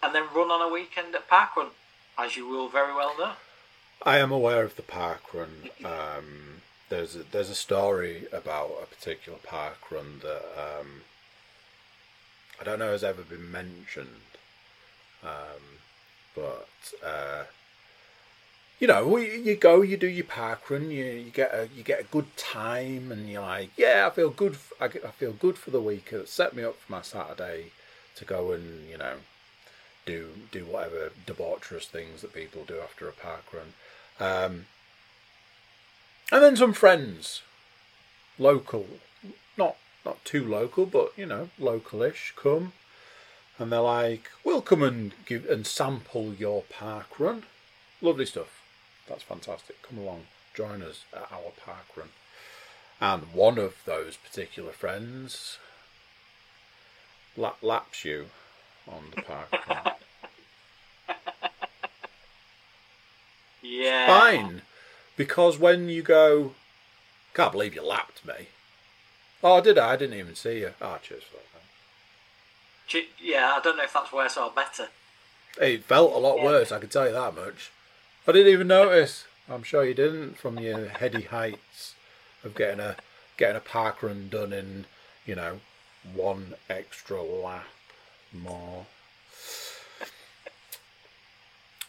[0.00, 1.70] and then run on a weekend at parkrun,
[2.16, 3.32] as you will very well know.
[4.06, 5.70] I am aware of the park run.
[5.82, 11.02] Um, there's a, there's a story about a particular park run that um,
[12.60, 14.08] I don't know has ever been mentioned,
[15.22, 15.80] um,
[16.36, 16.68] but
[17.02, 17.44] uh,
[18.78, 21.82] you know, we, you go, you do your park run, you, you get a you
[21.82, 24.58] get a good time, and you're like, yeah, I feel good.
[24.78, 26.12] I feel good for the week.
[26.12, 27.72] It set me up for my Saturday
[28.16, 29.14] to go and you know
[30.04, 33.72] do do whatever debaucherous things that people do after a park run.
[34.20, 34.66] Um,
[36.32, 37.42] and then some friends,
[38.38, 38.86] local,
[39.56, 42.72] not not too local, but you know, localish, come,
[43.58, 47.44] and they're like, "We'll come and give and sample your park run."
[48.00, 48.60] Lovely stuff.
[49.08, 49.82] That's fantastic.
[49.82, 52.08] Come along, join us at our park run.
[53.00, 55.58] And one of those particular friends
[57.36, 58.26] lap, laps you
[58.88, 59.94] on the park run.
[63.64, 64.06] Yeah.
[64.06, 64.62] fine.
[65.16, 66.54] Because when you go,
[67.32, 68.48] can't believe you lapped me.
[69.42, 69.92] Oh, did I?
[69.92, 70.74] I didn't even see you.
[70.80, 73.04] Ah, cheers for that.
[73.20, 74.88] Yeah, I don't know if that's worse or better.
[75.60, 76.44] It felt a lot Yeah.
[76.44, 77.70] worse, I can tell you that much.
[78.26, 79.24] I didn't even notice.
[79.48, 81.94] I'm sure you didn't from your heady heights
[82.42, 82.96] of getting a
[83.36, 84.86] getting a park run done in,
[85.26, 85.60] you know,
[86.12, 87.66] one extra lap
[88.32, 88.86] more.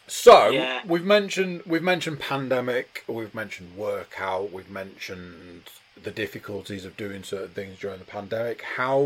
[0.08, 0.82] So Yeah.
[0.86, 5.64] we've mentioned we've mentioned pandemic, we've mentioned workout, we've mentioned
[6.00, 8.62] the difficulties of doing certain things during the pandemic.
[8.62, 9.00] How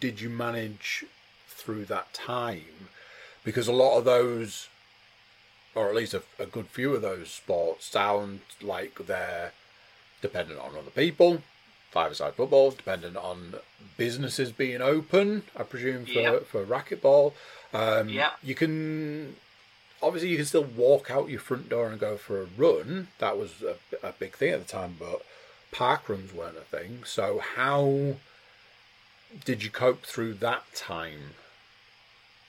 [0.00, 1.04] did you manage
[1.48, 2.88] through that time?
[3.44, 4.68] Because a lot of those,
[5.74, 9.52] or at least a, a good few of those sports, sound like they're
[10.20, 11.42] dependent on other people.
[11.90, 13.54] five-a-side football, dependent on
[13.96, 15.42] businesses being open.
[15.56, 16.46] I presume for Yep.
[16.46, 17.32] for racquetball.
[17.72, 18.32] Um, Yep.
[18.42, 19.36] You can
[20.02, 23.08] obviously you can still walk out your front door and go for a run.
[23.18, 23.76] That was a,
[24.06, 25.22] a big thing at the time, but
[25.72, 27.02] park runs weren't a thing.
[27.04, 28.16] So how
[29.44, 31.34] did you cope through that time?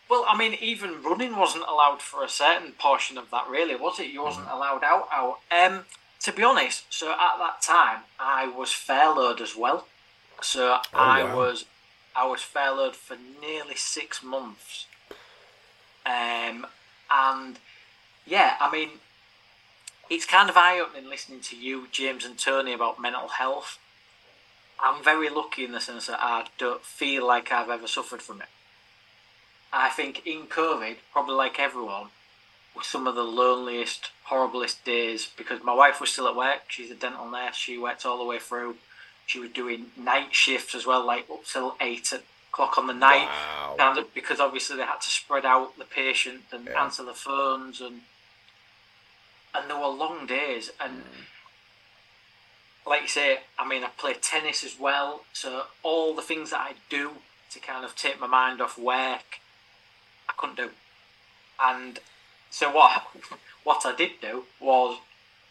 [0.09, 3.99] Well, I mean, even running wasn't allowed for a certain portion of that, really, was
[3.99, 4.07] it?
[4.07, 4.57] You wasn't Mm-hmm.
[4.57, 5.07] allowed out.
[5.11, 5.39] Out.
[5.51, 5.85] Um,
[6.21, 9.87] to be honest, so at that time I was furloughed as well.
[10.41, 11.35] So I Oh, wow.
[11.35, 11.65] was,
[12.15, 14.85] I was fairload for nearly six months.
[16.05, 16.65] Um,
[17.11, 17.57] and
[18.25, 18.89] yeah, I mean,
[20.09, 23.77] it's kind of eye opening listening to you, James, and Tony about mental health.
[24.79, 28.41] I'm very lucky in the sense that I don't feel like I've ever suffered from
[28.41, 28.47] it.
[29.71, 32.07] I think in COVID, probably like everyone,
[32.75, 36.61] was some of the loneliest, horriblest days because my wife was still at work.
[36.69, 37.55] She's a dental nurse.
[37.55, 38.77] She worked all the way through.
[39.25, 42.13] She was doing night shifts as well, like up till eight
[42.51, 43.27] o'clock on the night.
[43.27, 43.75] Wow.
[43.79, 46.83] And because obviously they had to spread out the patient and Yeah.
[46.83, 48.01] answer the phones and
[49.53, 51.25] and there were long days and mm.
[52.85, 56.59] like you say, I mean I play tennis as well, so all the things that
[56.59, 57.21] I do
[57.51, 59.39] to kind of take my mind off work
[60.27, 60.69] I couldn't do.
[61.59, 61.99] And
[62.49, 63.03] so what
[63.63, 64.99] what I did do was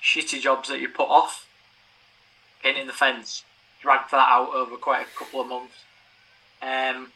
[0.02, 1.46] shitty jobs that you put off.
[2.62, 3.44] Painting the fence.
[3.80, 5.84] Dragged that out over quite a couple of months.
[6.62, 7.12] Um,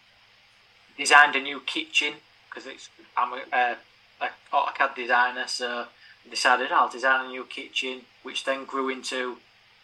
[0.96, 2.14] designed a new kitchen
[2.48, 3.76] because it's I'm a, a,
[4.20, 5.86] a AutoCAD designer, so
[6.30, 9.38] decided I'll design a new kitchen, which then grew into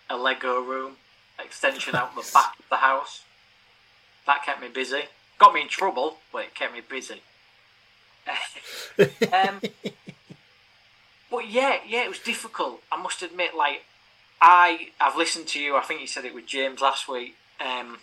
[0.09, 0.92] a Lego room
[1.42, 3.22] extension out the back of the house.
[4.26, 5.02] That kept me busy.
[5.38, 7.22] Got me in trouble, but it kept me busy.
[9.32, 9.61] um,
[11.30, 12.82] but yeah, yeah, it was difficult.
[12.92, 13.84] I must admit, like
[14.40, 15.76] I, I've listened to you.
[15.76, 17.98] I think you said it with James last week um,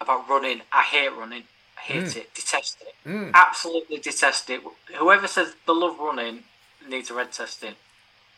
[0.00, 0.62] about running.
[0.72, 1.44] I hate running.
[1.76, 2.34] I hate it.
[2.34, 3.08] Detest it.
[3.08, 3.32] Mm.
[3.32, 4.62] Absolutely detest it.
[4.98, 6.44] Whoever says they love running
[6.88, 7.74] needs a red testing.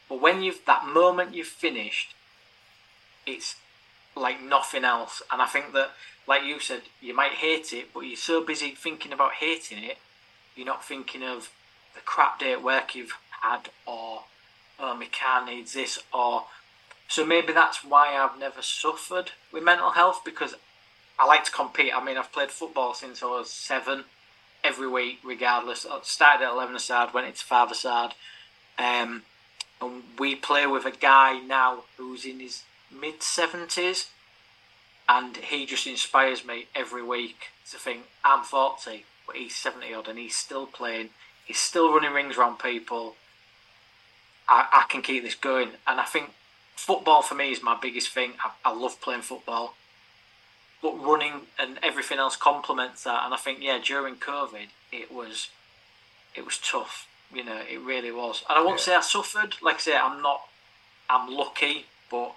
[0.08, 2.14] But when you've that moment you've finished,
[3.26, 3.56] it's
[4.16, 5.22] like nothing else.
[5.30, 5.90] And I think that,
[6.26, 9.98] like you said, you might hate it, but you're so busy thinking about hating it,
[10.56, 11.50] you're not thinking of
[11.94, 14.24] the crap day at work you've had, or
[14.80, 16.44] oh, my car needs this, or
[17.08, 20.54] so maybe that's why I've never suffered with mental health because
[21.18, 21.92] I like to compete.
[21.94, 24.04] I mean, I've played football since I was seven,
[24.62, 25.84] every week, regardless.
[25.84, 28.14] I started at eleven aside, went into five aside,
[28.78, 29.22] um,
[29.80, 34.10] and we play with a guy now who's in his mid seventies,
[35.08, 40.08] and he just inspires me every week to think I'm forty, but he's seventy odd,
[40.08, 41.10] and he's still playing.
[41.44, 43.16] He's still running rings around people.
[44.48, 46.30] I, I can keep this going, and I think
[46.76, 48.34] football for me is my biggest thing.
[48.44, 49.74] I, I love playing football,
[50.82, 53.24] but running and everything else complements that.
[53.24, 55.48] And I think yeah, during COVID, it was
[56.34, 57.06] it was tough.
[57.32, 58.42] You know, it really was.
[58.48, 58.84] And I won't Yeah.
[58.84, 59.56] say I suffered.
[59.60, 60.42] Like I say, I'm not.
[61.10, 62.32] I'm lucky, but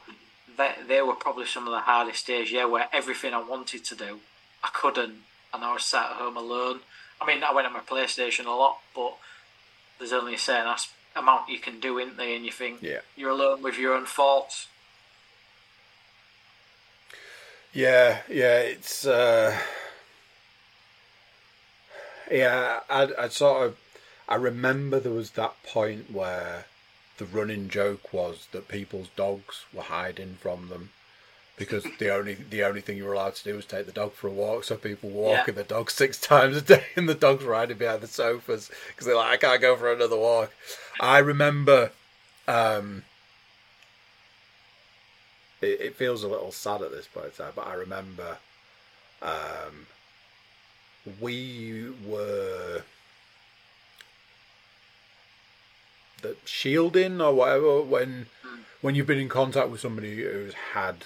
[0.57, 2.51] they, they were probably some of the hardest days.
[2.51, 4.19] Yeah, where everything I wanted to do,
[4.63, 5.23] I couldn't,
[5.53, 6.79] and I was sat at home alone.
[7.19, 9.13] I mean, I went on my PlayStation a lot, but
[9.99, 10.73] there's only a certain
[11.15, 12.33] amount you can do, isn't there?
[12.35, 13.01] And you think Yeah.
[13.15, 14.67] you're alone with your own thoughts.
[17.73, 19.57] Yeah, yeah, it's uh
[22.29, 23.77] yeah, I I sort of
[24.27, 26.65] I remember there was that point where
[27.17, 30.89] the running joke was that people's dogs were hiding from them
[31.57, 34.13] because the only the only thing you were allowed to do was take the dog
[34.13, 34.63] for a walk.
[34.65, 38.01] So people were walking the dog six times a day, and the dog's riding behind
[38.01, 40.51] the sofas because they're like, I can't go for another walk.
[40.99, 41.91] I remember.
[42.47, 43.03] Um,
[45.61, 48.37] it, it feels a little sad at this point in time, but I remember
[49.21, 49.87] um,
[51.19, 52.83] we were
[56.21, 58.27] the shielding or whatever when
[58.81, 61.05] when you've been in contact with somebody who's had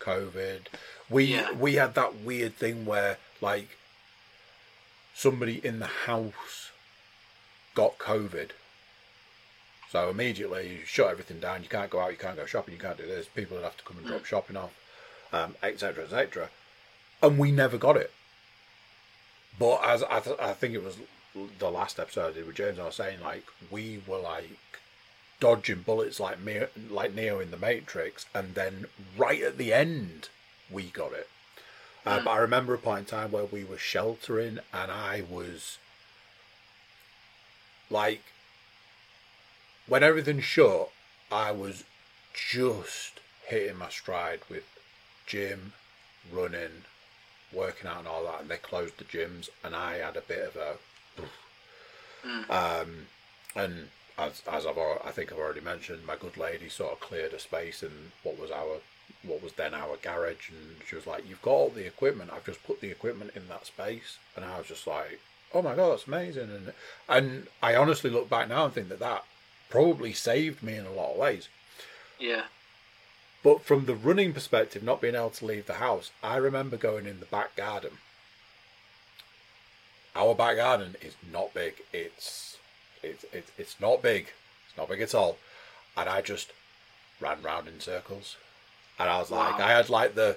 [0.00, 0.62] COVID.
[1.10, 1.52] We Yeah.
[1.52, 3.76] we had that weird thing where like
[5.14, 6.70] somebody in the house
[7.74, 8.50] got COVID.
[9.92, 11.62] So immediately you shut everything down.
[11.62, 12.12] You can't go out.
[12.12, 12.72] You can't go shopping.
[12.72, 13.26] You can't do this.
[13.26, 14.72] People would have to come and drop shopping off,
[15.34, 16.04] um, etc.
[16.04, 16.48] etc.
[17.22, 18.10] And we never got it.
[19.58, 20.96] But as I, th- I think it was
[21.58, 24.56] the last episode I did with James, I was saying like we were like
[25.40, 28.86] dodging bullets like me, like Neo in the Matrix, and then
[29.18, 30.30] right at the end
[30.70, 31.28] we got it.
[32.06, 35.76] Uh, But I remember a point in time where we were sheltering, and I was
[37.90, 38.22] like,
[39.86, 40.90] when everything shut,
[41.30, 41.84] I was
[42.34, 44.64] just hitting my stride with
[45.26, 45.72] gym
[46.30, 46.84] running,
[47.52, 50.54] working out and all that, and they closed the gyms, and I had a bit
[50.54, 50.76] of a,
[52.52, 53.06] um,
[53.54, 57.32] and as as I've I think I've already mentioned, my good lady sort of cleared
[57.32, 58.80] a space in what was our
[59.24, 62.30] what was then our garage, and she was like, "You've got all the equipment.
[62.32, 65.20] I've just put the equipment in that space," and I was just like,
[65.52, 66.72] "Oh my god, that's amazing!" And
[67.08, 69.24] and I honestly look back now and think that that
[69.72, 71.48] probably saved me in a lot of ways.
[72.20, 72.42] Yeah.
[73.42, 77.06] But from the running perspective, not being able to leave the house, I remember going
[77.06, 77.92] in the back garden.
[80.14, 81.76] Our back garden is not big.
[81.90, 82.58] It's
[83.02, 84.28] it's it's, it's not big.
[84.68, 85.38] It's not big at all.
[85.96, 86.52] And I just
[87.18, 88.36] ran round in circles.
[88.98, 89.64] And I was like, Wow.
[89.64, 90.36] I had like the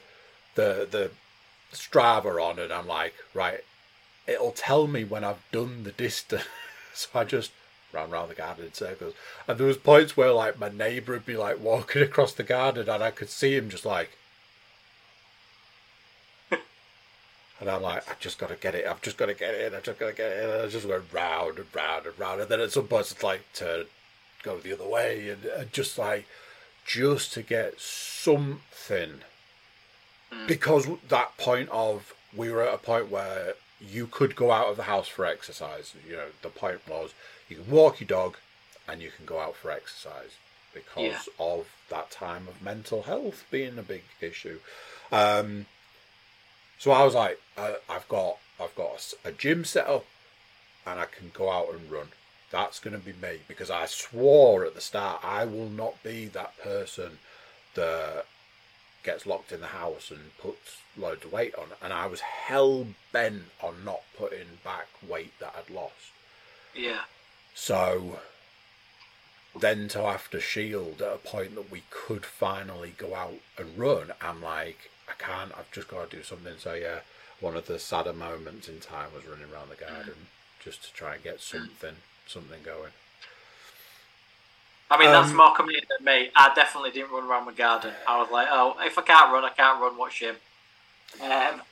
[0.56, 1.12] the the
[1.74, 3.66] Strava on, and I'm like, right,
[4.28, 6.46] it'll tell me when I've done the distance.
[6.94, 7.52] so I just
[7.96, 9.14] ran around the garden in circles.
[9.48, 12.90] And there was points where like my neighbour would be like walking across the garden
[12.90, 14.18] and I could see him just like
[17.60, 18.86] And I'm like, I've just got to get it.
[18.86, 19.74] I've just got to get it.
[19.74, 20.44] I've just got to get it.
[20.44, 22.42] And I just went round and round and round.
[22.42, 23.86] And then at some point, it's like turn,
[24.44, 26.28] go the other way, and, and just like,
[26.86, 29.22] just to get something.
[30.32, 30.48] Hmm.
[30.48, 34.78] Because that point of, we were at a point where you could go out of
[34.78, 35.94] the house for exercise.
[36.08, 37.14] You know, the point was
[37.50, 38.38] you can walk your dog
[38.88, 40.36] and you can go out for exercise
[40.74, 41.20] because Yeah.
[41.40, 44.60] of that time of mental health being a big issue.
[45.12, 45.66] Um,
[46.78, 50.06] so I was like, I, I've got I've got a gym set up,
[50.86, 52.08] and I can go out and run.
[52.52, 56.28] That's going to be me because I swore at the start I will not be
[56.28, 57.20] that person
[57.74, 58.26] that
[59.06, 61.68] gets locked in the house and puts loads of weight on.
[61.82, 66.12] And I was hell bent on not putting back weight that I'd lost.
[66.74, 67.02] Yeah.
[67.54, 68.20] So
[69.58, 73.78] then to have to shield at a point that we could finally go out and
[73.78, 76.56] run, I'm like, I can't, I've just got to do something.
[76.58, 77.00] So yeah,
[77.40, 80.64] one of the sadder moments in time was running around the garden mm.
[80.64, 81.96] just to try and get something
[82.28, 82.92] something going.
[84.90, 86.32] I mean, that's Um, more committed than me.
[86.36, 87.96] I definitely didn't run around my garden.
[88.08, 89.98] I was like, oh, if I can't run, I can't run.
[89.98, 90.38] Watch him.
[91.22, 91.64] Um,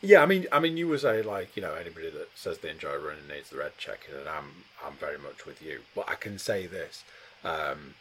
[0.00, 2.70] Yeah, I mean, I mean, you would say like you know anybody that says they
[2.70, 5.82] enjoy running needs the red checking, and I'm I'm very much with you.
[5.94, 7.04] But I can say this:
[7.44, 7.94] um,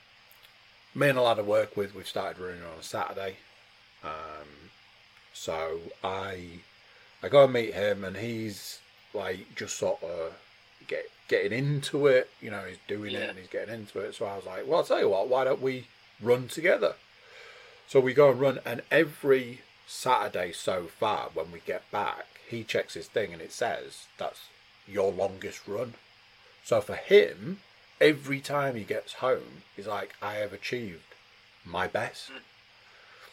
[0.95, 3.37] me and a lad I work with, we've started running on a Saturday.
[4.03, 4.71] Um,
[5.33, 6.61] so I
[7.23, 8.79] I go and meet him, and he's
[9.13, 10.33] like just sort of
[10.87, 12.29] get getting into it.
[12.41, 13.19] You know, he's doing Yeah.
[13.19, 14.15] it and he's getting into it.
[14.15, 15.87] So I was like, well, I'll tell you what, why don't we
[16.21, 16.95] run together?
[17.87, 22.63] So we go and run, and every Saturday so far, when we get back, he
[22.63, 24.41] checks his thing and it says that's
[24.87, 25.93] your longest run.
[26.63, 27.59] So for him,
[27.99, 31.03] every time he gets home, he's like, I have achieved
[31.65, 32.31] my best.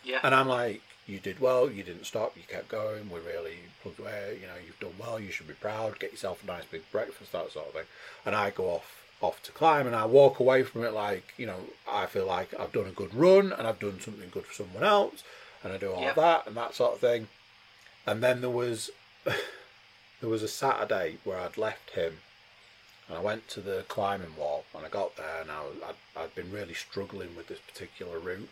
[0.05, 0.21] yeah.
[0.23, 3.99] And I'm like, you did well, you didn't stop, you kept going, we're really plugged
[3.99, 6.83] away, you know, you've done well, you should be proud, get yourself a nice big
[6.93, 7.85] breakfast, that sort of thing.
[8.25, 11.45] And I go off off to climb and I walk away from it like, you
[11.45, 14.55] know, I feel like I've done a good run and I've done something good for
[14.55, 15.23] someone else
[15.63, 16.15] and I do all Yep.
[16.15, 17.29] that and that sort of thing.
[18.07, 18.91] And then there was
[19.25, 22.19] there was a Saturday where I'd left him
[23.09, 26.21] and I went to the climbing wall and I got there and I was, I'd,
[26.23, 28.49] I'd been really struggling with this particular route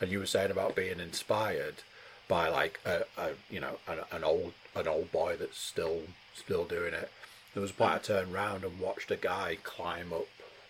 [0.00, 1.76] and you were saying about being inspired
[2.28, 6.02] by like a, a you know an, an old an old boy that's still
[6.34, 7.10] still doing it.
[7.54, 10.26] There was a point I turned round and watched a guy climb up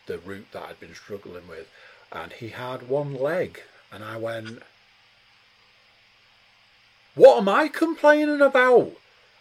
[0.07, 1.69] the route that I'd been struggling with
[2.13, 4.63] and he had one leg and I went
[7.15, 8.93] what am I complaining about?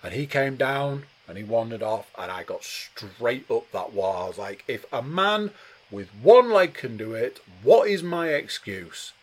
[0.02, 4.24] And he came down and he wandered off and I got straight up that wall.
[4.24, 5.52] I was like if a man
[5.92, 9.14] with one leg can do it what is my excuse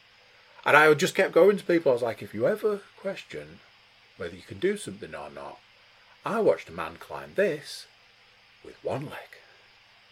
[0.65, 1.91] and I just kept going to people.
[1.91, 3.61] I was like, if you ever question
[4.17, 5.59] whether you can do something or not,
[6.25, 7.87] I watched a man climb this
[8.65, 9.31] with one leg.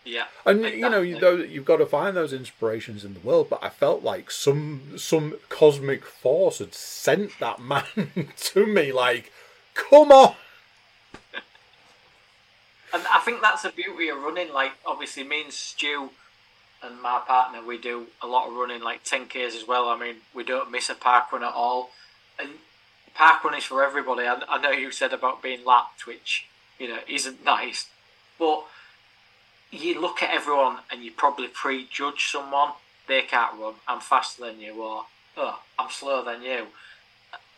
[0.05, 0.24] yeah.
[0.44, 3.48] And you know, you know, you've got to find those inspirations in the world.
[3.48, 7.84] But I felt like some some cosmic force had sent that man
[8.36, 8.92] to me.
[8.92, 9.32] Like,
[9.74, 10.34] come on.
[12.92, 14.53] And I think that's the beauty of running.
[14.53, 16.11] Like, obviously, me and Stu
[16.83, 19.89] and my partner, we do a lot of running, like 10Ks as well.
[19.89, 21.91] I mean, we don't miss a park run at all.
[22.39, 22.51] And
[23.14, 24.26] park run is for everybody.
[24.26, 26.47] I, I know you said about being lapped, which,
[26.78, 27.87] you know, isn't nice.
[28.39, 28.64] But
[29.70, 32.70] you look at everyone and you probably prejudge someone.
[33.07, 33.74] They can't run.
[33.87, 35.05] I'm faster than you, or
[35.37, 36.68] oh, I'm slower than you.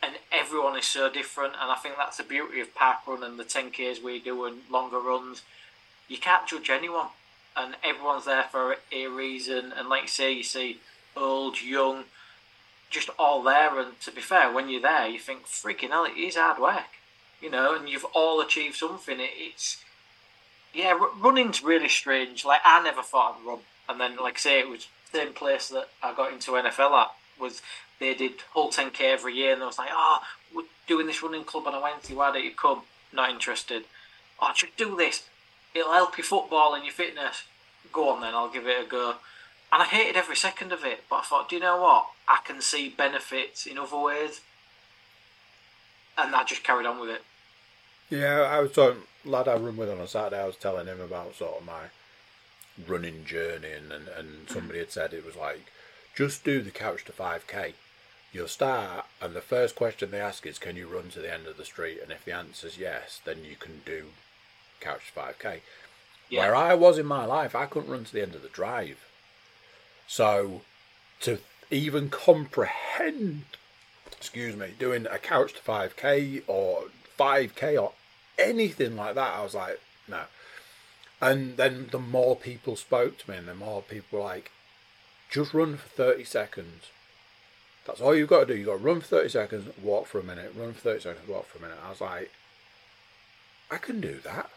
[0.01, 1.53] And everyone is so different.
[1.61, 4.57] And I think that's the beauty of park run and the 10Ks we do and
[4.69, 5.43] longer runs.
[6.09, 7.07] You can't judge anyone.
[7.55, 9.73] And everyone's there for a reason.
[9.77, 10.79] And like you say, you see
[11.15, 12.05] old, young,
[12.89, 13.79] just all there.
[13.79, 16.97] And to be fair, when you're there, you think, freaking hell, it is hard work,
[17.41, 19.19] you know, and you've all achieved something.
[19.19, 19.83] It, it's
[20.73, 22.43] yeah, running's really strange.
[22.45, 25.33] Like I never thought I'd run, and then like I say, it was the same
[25.33, 27.61] place that I got into NFL at was
[27.99, 30.19] they did Hull 10k every year, and I was like, oh,
[30.53, 32.15] we're doing this running club on a Wednesday.
[32.15, 32.81] Why don't you come?
[33.11, 33.85] Not interested.
[34.41, 35.23] Oh, just do this.
[35.73, 37.43] It'll help your football and your fitness.
[37.91, 39.15] Go on then, I'll give it a go.
[39.71, 42.07] And I hated every second of it, but I thought, do you know what?
[42.27, 44.41] I can see benefits in other ways.
[46.17, 47.23] And I just carried on with it.
[48.09, 51.01] Yeah, I was talking, lad I run with on a Saturday, I was telling him
[51.01, 51.85] about sort of my
[52.87, 55.71] running journey, and, and, and somebody had said it was like,
[56.15, 57.73] just do the couch to 5k.
[58.31, 61.47] You'll start, and the first question they ask is, can you run to the end
[61.47, 61.99] of the street?
[62.01, 64.07] And if the answer's yes, then you can do
[64.83, 65.61] couch to 5k.
[66.29, 66.39] Yeah.
[66.39, 69.05] Where I was in my life, I couldn't run to the end of the drive.
[70.07, 70.61] So
[71.21, 71.39] to
[71.71, 73.43] even comprehend,
[74.11, 76.85] excuse me, doing a couch to 5k or
[77.19, 77.93] 5k or
[78.37, 80.23] anything like that, I was like, no.
[81.21, 84.51] And then the more people spoke to me, and the more people were like,
[85.29, 86.89] just run for 30 seconds.
[87.85, 88.55] That's all you've got to do.
[88.57, 91.27] You've got to run for 30 seconds, walk for a minute, run for 30 seconds,
[91.27, 91.77] walk for a minute.
[91.85, 92.31] I was like,
[93.71, 94.49] I can do that.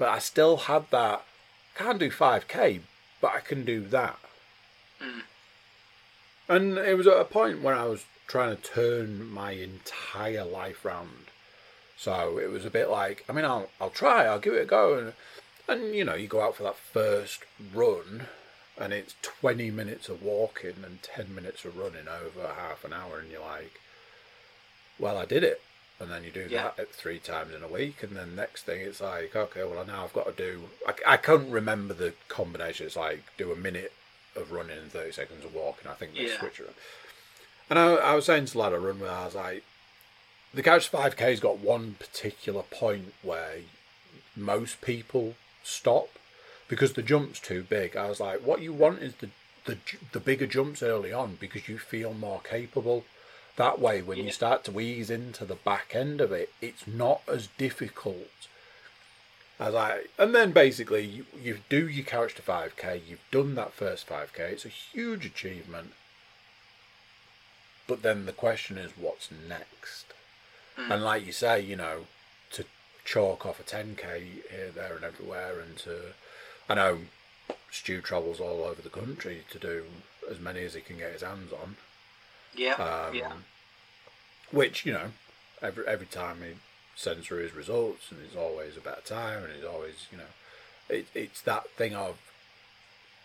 [0.00, 1.26] But I still had that.
[1.74, 2.80] Can't do 5k,
[3.20, 4.18] but I can do that.
[4.98, 5.20] Hmm.
[6.48, 10.86] And it was at a point when I was trying to turn my entire life
[10.86, 11.26] round.
[11.98, 14.64] So it was a bit like, I mean, I'll I'll try, I'll give it a
[14.64, 15.12] go, and
[15.68, 17.44] and you know, you go out for that first
[17.74, 18.22] run,
[18.78, 23.18] and it's twenty minutes of walking and ten minutes of running over half an hour,
[23.18, 23.78] and you're like,
[24.98, 25.60] well, I did it.
[26.00, 26.70] And then you do Yeah.
[26.76, 30.04] that three times in a week, and then next thing it's like, okay, well now
[30.04, 30.70] I've got to do.
[30.86, 32.86] I, I can't remember the combination.
[32.86, 33.92] It's like do a minute
[34.34, 35.90] of running and thirty seconds of walking.
[35.90, 36.38] I think they Yeah.
[36.38, 36.74] switch it.
[37.68, 39.62] And I, I was saying to lad I run with, I was like,
[40.52, 43.58] the Couch 5K's got one particular point where
[44.34, 46.08] most people stop
[46.66, 47.94] because the jump's too big.
[47.96, 49.28] I was like, what you want is the
[49.66, 49.76] the
[50.12, 53.04] the bigger jumps early on because you feel more capable.
[53.60, 57.20] That way, when you start to ease into the back end of it, it's not
[57.28, 58.48] as difficult.
[59.58, 63.02] As I and then basically you, you do your couch to 5k.
[63.06, 64.38] You've done that first 5k.
[64.38, 65.92] It's a huge achievement.
[67.86, 70.06] But then the question is, what's next?
[70.76, 70.92] Hmm.
[70.92, 72.06] And like you say, you know,
[72.52, 72.64] to
[73.04, 76.14] chalk off a 10k here, there, and everywhere, and to,
[76.66, 77.00] I know
[77.70, 79.84] Stu travels all over the country to do
[80.30, 81.76] as many as he can get his hands on.
[82.54, 83.32] Yeah, Um, yeah,
[84.50, 85.12] Which you know,
[85.62, 86.54] every every time he
[86.96, 90.24] sends through his results, and it's always a better time, and it's always you know,
[90.88, 92.18] it, it's that thing of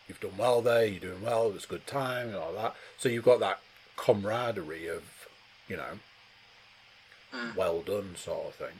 [0.07, 2.75] you've done well there, you're doing well, it's a good time, and all that.
[2.97, 3.59] So you've got that
[3.97, 5.27] camaraderie of
[5.67, 5.99] you know,
[7.55, 8.79] well done sort of thing.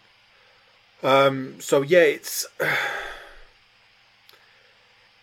[1.04, 1.60] Um.
[1.60, 2.46] So yeah, it's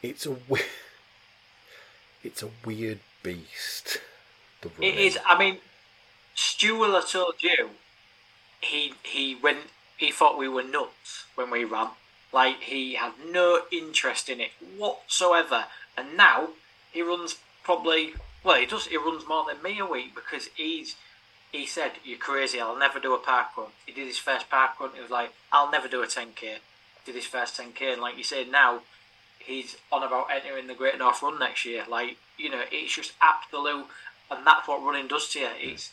[0.02, 0.36] it's a
[2.24, 4.00] it's a weird beast.
[4.80, 5.18] It is.
[5.26, 5.58] I mean,
[6.34, 7.70] Stu will have told you
[8.60, 9.70] he he went.
[9.96, 11.90] He thought we were nuts when we ran.
[12.32, 15.66] Like he had no interest in it whatsoever.
[15.96, 16.50] And now
[16.92, 18.14] he runs probably.
[18.44, 18.86] Well, he does.
[18.86, 20.96] He runs more than me a week because he's.
[21.52, 22.60] He said, "You're crazy.
[22.60, 24.90] I'll never do a park run." He did his first park run.
[24.94, 26.58] He was like, "I'll never do a 10k."
[27.04, 28.80] Did his first 10k, and like you said, now
[29.38, 31.84] he's on about entering the Great North Run next year.
[31.88, 33.86] Like you know, it's just absolute,
[34.36, 35.48] and that's what running does to you.
[35.58, 35.90] It's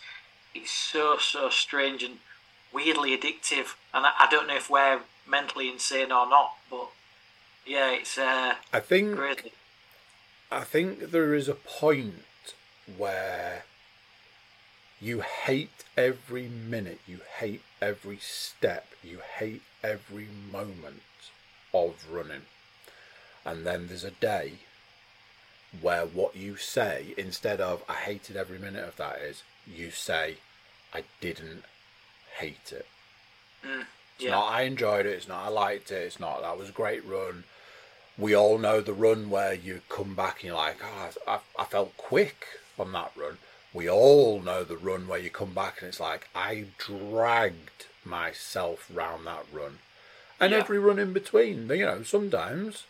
[0.54, 2.18] it's so so strange and
[2.74, 6.90] weirdly addictive, and I, I don't know if we're mentally insane or not, but
[7.66, 9.52] yeah, it's uh, I think crazy.
[10.52, 12.24] I think there is a point
[12.98, 13.64] where
[15.00, 21.04] you hate every minute, you hate every step, you hate every moment
[21.74, 22.42] of running.
[23.46, 24.54] And then there's a day
[25.82, 30.38] where what you say, instead of I hated every minute of that, is you say,
[30.94, 31.64] I didn't
[32.38, 32.88] hate it.
[33.66, 34.32] Mm, it's yeah.
[34.32, 37.06] not I enjoyed it, it's not I liked it, it's not that was a great
[37.06, 37.44] run.
[38.18, 41.64] We all know the run where you come back and you're like, oh, I, I
[41.66, 42.46] felt quick
[42.78, 43.38] on that run.
[43.74, 48.90] We all know the run where you come back and it's like, I dragged myself
[48.94, 49.80] round that run.
[50.40, 50.60] And Yeah.
[50.60, 51.70] every run in between.
[51.70, 52.84] You know, sometimes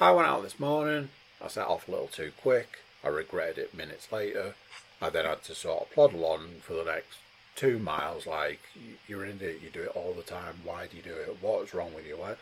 [0.00, 1.10] I went out this morning,
[1.42, 4.54] I set off a little too quick, I regretted it minutes later.
[5.00, 7.18] I then had to sort of plod along for the next
[7.54, 8.26] two miles.
[8.26, 8.60] Like,
[9.06, 10.56] you're an idiot, you do it all the time.
[10.64, 11.38] Why do you do it?
[11.40, 12.16] What's wrong with you?
[12.16, 12.36] Why?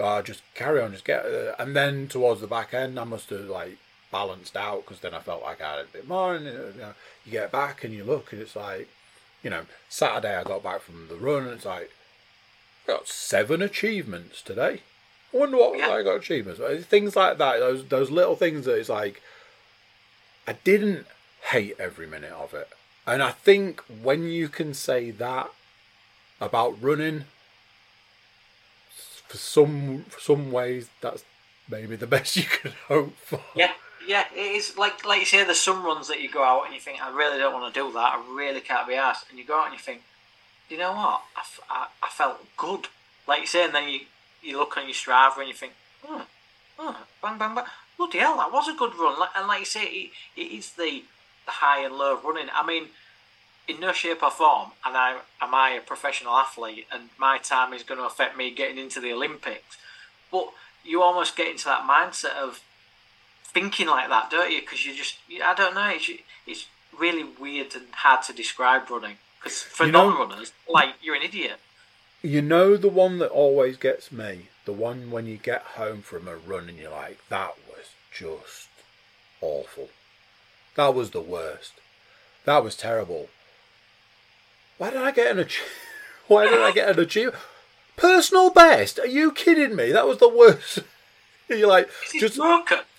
[0.00, 1.24] Uh, just carry on, just get.
[1.24, 3.76] Uh, and then towards the back end, I must have like
[4.12, 6.34] balanced out because then I felt like I had a bit more.
[6.34, 8.88] And you, know, you get back and you look and it's like,
[9.42, 11.90] you know, Saturday I got back from the run and it's like,
[12.86, 14.82] I got seven achievements today.
[15.32, 15.90] I wonder what Yeah.
[15.90, 16.60] I got achievements.
[16.86, 17.58] Things like that.
[17.60, 19.22] Those those little things that it's like,
[20.46, 21.06] I didn't
[21.50, 22.68] hate every minute of it.
[23.06, 25.50] And I think when you can say that
[26.40, 27.24] about running,
[29.28, 31.24] for some for some ways that's
[31.68, 33.40] maybe the best you could hope for.
[33.54, 33.72] Yeah,
[34.06, 35.44] yeah, it is like like you say.
[35.44, 37.80] There's some runs that you go out and you think, I really don't want to
[37.80, 38.14] do that.
[38.18, 39.26] I really can't be asked.
[39.30, 40.02] And you go out and you think,
[40.68, 41.22] you know what?
[41.70, 42.88] I, I felt good.
[43.28, 44.00] Like you say, and then you
[44.42, 45.72] you look on your Strava and you think,
[46.08, 46.26] oh,
[46.78, 47.64] oh, bang, bang, bang.
[47.96, 49.16] Bloody hell, that was a good run.
[49.36, 51.04] And like you say, it, it is the,
[51.46, 52.48] the high and low of running.
[52.54, 52.86] I mean,
[53.68, 57.72] in no shape or form, and I am I a professional athlete, and my time
[57.72, 59.76] is going to affect me getting into the Olympics.
[60.32, 60.48] But
[60.84, 62.60] you almost get into that mindset of
[63.44, 64.60] thinking like that, don't you?
[64.60, 66.10] Because you just, I don't know, it's,
[66.46, 66.66] it's
[66.98, 69.16] really weird and hard to describe running.
[69.40, 71.58] Because for You know- non-runners, like you're an idiot.
[72.22, 74.48] You know the one that always gets me?
[74.66, 78.68] The one when you get home from a run and you're like, that was just
[79.40, 79.88] awful.
[80.74, 81.72] That was the worst.
[82.44, 83.28] That was terrible.
[84.76, 85.62] Why did I get an ach-
[86.28, 87.42] Why did I get an achievement?
[87.96, 88.98] Personal best?
[88.98, 89.90] Are you kidding me?
[89.90, 90.80] That was the worst.
[91.48, 92.38] you're like, just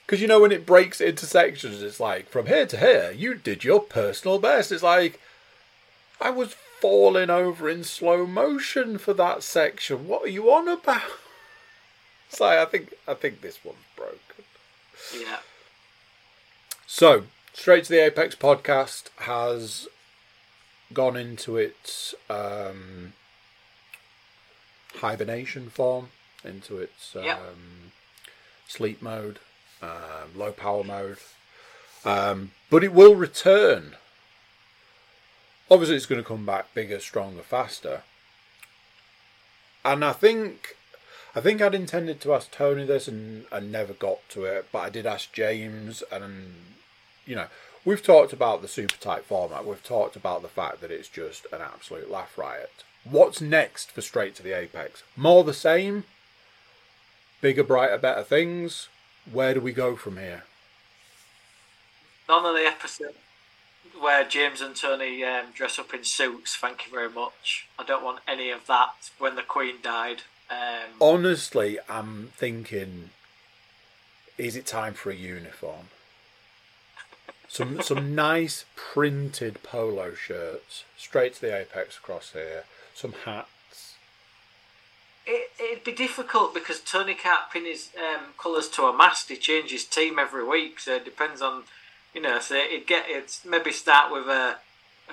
[0.05, 3.35] because you know when it breaks into sections, it's like from here to here, you
[3.35, 4.71] did your personal best.
[4.71, 5.19] It's like
[6.19, 10.07] I was falling over in slow motion for that section.
[10.07, 11.01] What are you on about?
[12.39, 14.45] Like I think I think this one's broken.
[15.13, 15.39] Yeah.
[16.87, 19.89] So straight to the Apex podcast has
[20.93, 23.11] gone into its um,
[25.01, 26.09] hibernation form,
[26.45, 27.39] into its um, Yeah.
[28.67, 29.39] sleep mode,
[29.81, 31.17] um, low power mode.
[32.05, 33.95] Um, but it will return.
[35.71, 38.03] Obviously, it's going to come back bigger, stronger, faster.
[39.85, 40.75] And I think,
[41.33, 44.79] I think I'd intended to ask Tony this and, and never got to it, but
[44.79, 46.55] I did ask James, and
[47.25, 47.47] you know,
[47.85, 49.65] we've talked about the super tight format.
[49.65, 52.83] We've talked about the fact that it's just an absolute laugh riot.
[53.05, 55.03] What's next for Straight to the Apex?
[55.15, 56.03] More the same?
[57.39, 58.89] Bigger, brighter, better things?
[59.31, 60.43] Where do we go from here?
[62.27, 63.15] None of the episode
[63.99, 66.55] where James and Tony um, dress up in suits.
[66.55, 67.67] Thank you very much.
[67.77, 69.09] I don't want any of that.
[69.17, 70.21] When the Queen died.
[70.49, 73.11] Um, Honestly, I'm thinking,
[74.37, 75.87] is it time for a uniform?
[77.47, 82.63] Some some nice printed polo shirts, straight to the apex across here.
[82.93, 83.95] Some hats.
[85.25, 89.29] it, it'd be difficult because Tony can't pin his um, colours to a mast.
[89.29, 91.63] He changes team every week, so it depends on,
[92.13, 92.39] you know.
[92.39, 94.57] So it'd get it maybe start with a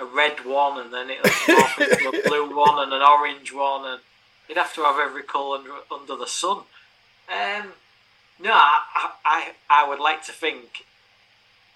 [0.01, 3.84] a red one, and then it'll morph into a blue one and an orange one,
[3.86, 4.01] and
[4.49, 6.59] you'd have to have every colour under, under the sun.
[7.28, 7.72] Um,
[8.40, 10.84] no, I, I I I would like to think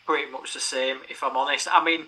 [0.07, 0.99] pretty much the same.
[1.09, 2.07] If I'm honest, I mean.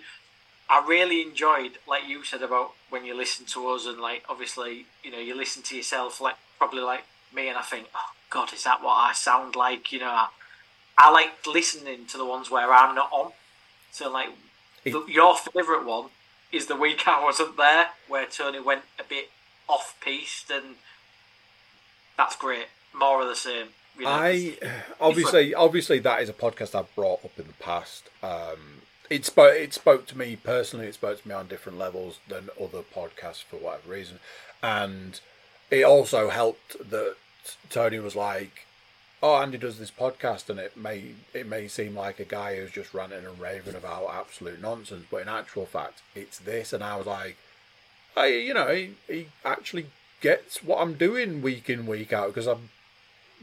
[0.67, 4.87] I really enjoyed, like you said about when you listen to us, and like obviously,
[5.03, 8.51] you know, you listen to yourself, like probably like me, and I think, oh God,
[8.53, 9.91] is that what I sound like?
[9.91, 10.27] You know, I,
[10.97, 13.31] I like listening to the ones where I'm not on.
[13.91, 14.29] So like,
[14.83, 16.09] the, your favourite one
[16.51, 19.29] is the week I wasn't there, where Tony went a bit
[19.67, 20.75] off piste, and
[22.17, 22.67] that's great.
[22.93, 23.67] More of the same.
[23.97, 24.57] You know, I
[24.99, 28.09] obviously obviously that is a podcast I've brought up in the past.
[28.23, 30.87] Um, it spoke it spoke to me personally.
[30.87, 34.19] It spoke to me on different levels than other podcasts for whatever reason,
[34.61, 35.19] and
[35.71, 37.15] it also helped that
[37.69, 38.65] Tony was like,
[39.25, 42.71] "Oh, Andy does this podcast, and it may it may seem like a guy who's
[42.71, 46.95] just ranting and raving about absolute nonsense, but in actual fact, it's this." And I
[46.95, 47.37] was like,
[48.15, 49.87] "I, you know, he, he actually
[50.21, 52.69] gets what I'm doing week in week out because I'm."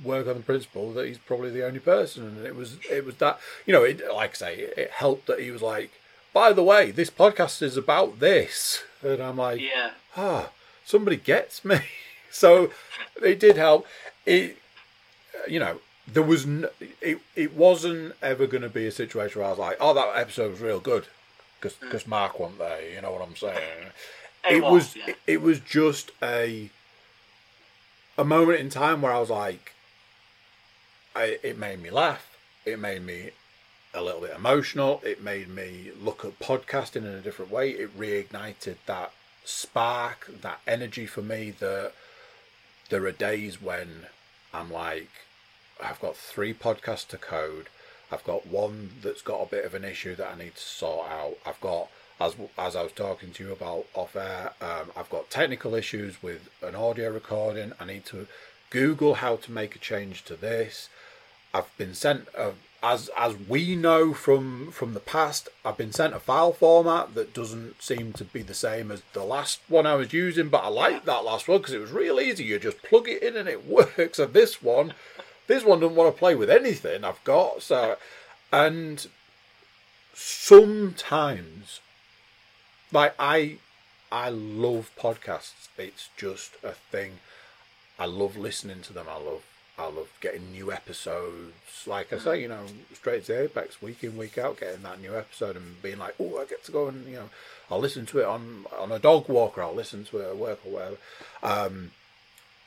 [0.03, 3.15] work on the principle that he's probably the only person and it was it was
[3.17, 5.91] that you know it like I say it helped that he was like
[6.33, 10.49] by the way this podcast is about this and I'm like yeah, ah
[10.87, 11.81] somebody gets me
[12.31, 12.71] so
[13.23, 13.87] it did help
[14.25, 14.57] it
[15.49, 16.67] you know there was n-
[17.01, 20.17] it, it wasn't ever going to be a situation where I was like oh that
[20.17, 21.07] episode was real good
[21.61, 22.07] because mm.
[22.07, 23.91] Mark wasn't there you know what I'm saying
[24.51, 25.11] it was yeah.
[25.11, 26.71] it, it was just a
[28.17, 29.73] a moment in time where I was like,
[31.15, 32.37] I, it made me laugh.
[32.65, 33.31] It made me
[33.95, 35.01] a little bit emotional.
[35.05, 37.71] It made me look at podcasting in a different way.
[37.71, 39.13] It reignited that
[39.45, 41.53] spark, that energy for me.
[41.59, 41.93] That
[42.91, 44.07] there are days when
[44.53, 45.11] I'm like,
[45.83, 47.69] I've got three podcasts to code.
[48.11, 51.09] I've got one that's got a bit of an issue that I need to sort
[51.09, 51.37] out.
[51.47, 51.89] I've got
[52.21, 56.23] as as I was talking to you about off air, um, I've got technical issues
[56.23, 57.73] with an audio recording.
[57.81, 58.27] I need to
[58.71, 60.89] Google how to make a change to this.
[61.55, 66.15] I've been sent a, as as we know from from the past, I've been sent
[66.15, 69.95] a file format that doesn't seem to be the same as the last one I
[69.95, 72.45] was using, but I like that last one because it was real easy.
[72.45, 74.19] You just plug it in and it works.
[74.19, 74.95] And this one,
[75.47, 77.63] this one doesn't want to play with anything I've got.
[77.63, 77.97] So,
[78.53, 79.07] and
[80.15, 81.81] sometimes,
[82.91, 83.59] like I,
[84.11, 85.69] I love podcasts.
[85.79, 87.21] It's just a thing.
[87.99, 89.07] I love listening to them.
[89.09, 89.45] I love
[89.79, 91.87] I love getting new episodes.
[91.87, 95.01] Like I say, you know, straight to the Apex, week in, week out, getting that
[95.01, 97.31] new episode and being like, oh, I get to go and, you know,
[97.71, 100.37] I'll listen to it on on a dog walk or I'll listen to it at
[100.37, 100.97] work or whatever.
[101.43, 101.93] Um,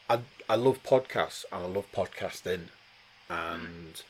[0.10, 2.70] I, I love podcasts and I love podcasting.
[3.30, 4.02] And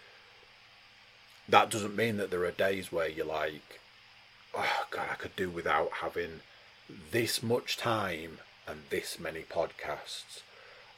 [1.48, 3.80] that doesn't mean that there are days where you're like,
[4.54, 6.41] oh, God, I could do without having
[7.12, 10.41] this much time and this many podcasts.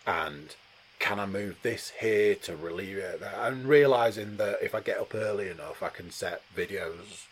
[0.06, 0.56] And
[1.00, 3.22] can I move this here to relieve it?
[3.22, 7.26] And realizing that if I get up early enough, I can set videos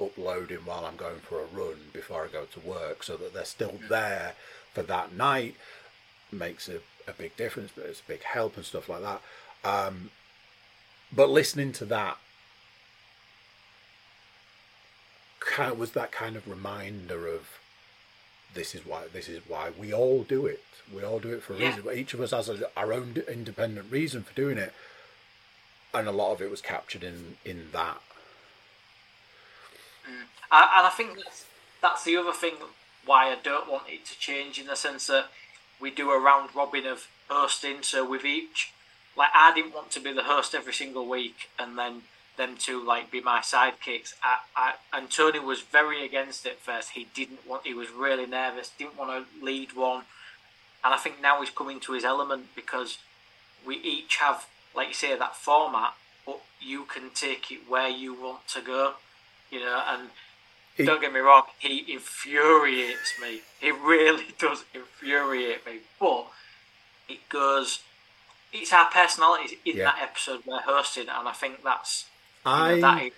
[0.00, 3.44] uploading while I'm going for a run before I go to work so that they're
[3.44, 4.34] still there
[4.72, 5.54] for that night
[6.32, 9.22] makes a, a big difference, but it's a big help and stuff like that.
[9.64, 10.10] Um,
[11.14, 12.18] but listening to that
[15.40, 17.60] kind of was that kind of reminder of
[18.54, 20.62] this is why this is why we all do it.
[20.94, 21.76] We all do it for a Yeah.
[21.76, 21.98] reason.
[21.98, 24.72] Each of us has a, our own independent reason for doing it,
[25.92, 28.00] and a lot of it was captured in in that.
[30.08, 30.24] Mm.
[30.50, 31.46] I, and I think that's,
[31.80, 32.54] that's the other thing
[33.06, 35.26] why I don't want it to change in the sense that
[35.80, 37.82] we do a round robin of hosting.
[37.82, 38.72] So with each,
[39.16, 42.02] like I didn't want to be the host every single week, and then
[42.36, 44.14] them to like be my sidekicks.
[44.22, 46.90] I, I, and Tony was very against it first.
[46.90, 47.66] He didn't want.
[47.66, 48.70] He was really nervous.
[48.76, 50.02] Didn't want to lead one.
[50.84, 52.98] And I think now he's coming to his element because
[53.66, 55.94] we each have, like you say, that format,
[56.26, 58.94] but you can take it where you want to go.
[59.50, 60.10] You know, and
[60.76, 63.40] It- don't get me wrong, he infuriates me.
[63.60, 65.78] He really does infuriate me.
[65.98, 66.26] But
[67.08, 67.80] it goes,
[68.52, 69.84] it's our personalities in Yeah.
[69.84, 72.06] that episode we're hosting, and I think that's
[72.44, 73.12] you know, I that is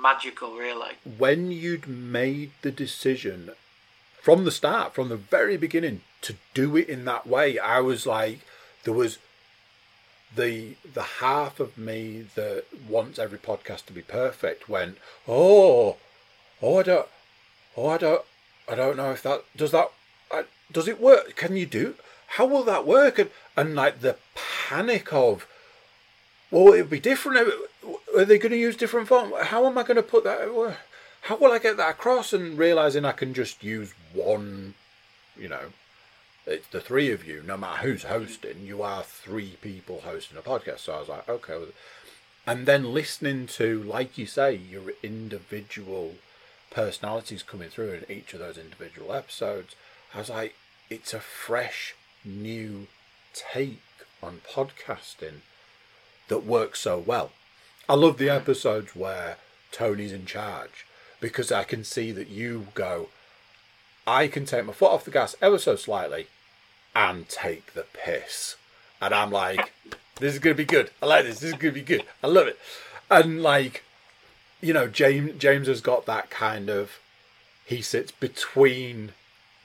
[0.00, 0.92] magical, really.
[1.18, 3.50] when you'd made the decision
[4.20, 8.06] from the start, from the very beginning, to do it in that way, I was
[8.06, 8.40] like,
[8.84, 9.18] there was
[10.34, 14.98] the the half of me that wants every podcast to be perfect went,
[15.28, 15.96] oh,
[16.62, 17.08] oh, I don't,
[17.76, 18.22] oh, I don't,
[18.68, 19.90] I don't know if that does that,
[20.30, 20.42] uh,
[20.72, 21.36] does it work?
[21.36, 21.94] Can you do?
[22.26, 23.18] How will that work?
[23.18, 25.46] And and like the panic of,
[26.50, 27.48] well, it'll be different.
[28.16, 29.34] Are they going to use different font?
[29.44, 30.76] How am I going to put that?
[31.22, 32.32] How will I get that across?
[32.32, 34.74] And realizing I can just use one,
[35.36, 35.72] you know,
[36.46, 40.42] it's the three of you, no matter who's hosting, you are three people hosting a
[40.42, 40.80] podcast.
[40.80, 41.58] So I was like, okay.
[42.46, 46.16] And then listening to, like you say, your individual
[46.70, 49.74] personalities coming through in each of those individual episodes,
[50.14, 50.54] I was like,
[50.90, 51.94] it's a fresh,
[52.24, 52.88] new
[53.32, 53.80] take
[54.22, 55.40] on podcasting
[56.28, 57.32] that works so well.
[57.88, 59.36] I love the episodes where
[59.70, 60.86] Tony's in charge
[61.20, 63.08] because I can see that you go,
[64.06, 66.26] I can take my foot off the gas ever so slightly
[66.94, 68.56] and take the piss.
[69.00, 69.72] And I'm like,
[70.16, 70.90] this is going to be good.
[71.02, 71.40] I like this.
[71.40, 72.04] This is going to be good.
[72.22, 72.58] I love it.
[73.10, 73.82] And like,
[74.60, 76.98] you know, James James has got that kind of
[77.66, 79.12] he sits between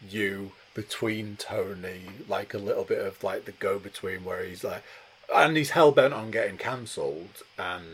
[0.08, 4.84] you, between Tony, like a little bit of like the go between where he's like
[5.34, 7.86] and he's hell bent on getting cancelled and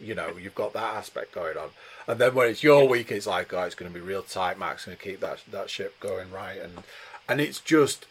[0.00, 1.70] you know, you've got that aspect going on.
[2.06, 4.84] And then when it's your week it's like, oh it's gonna be real tight, Max
[4.84, 6.82] gonna keep that that ship going right and
[7.28, 8.06] and it's just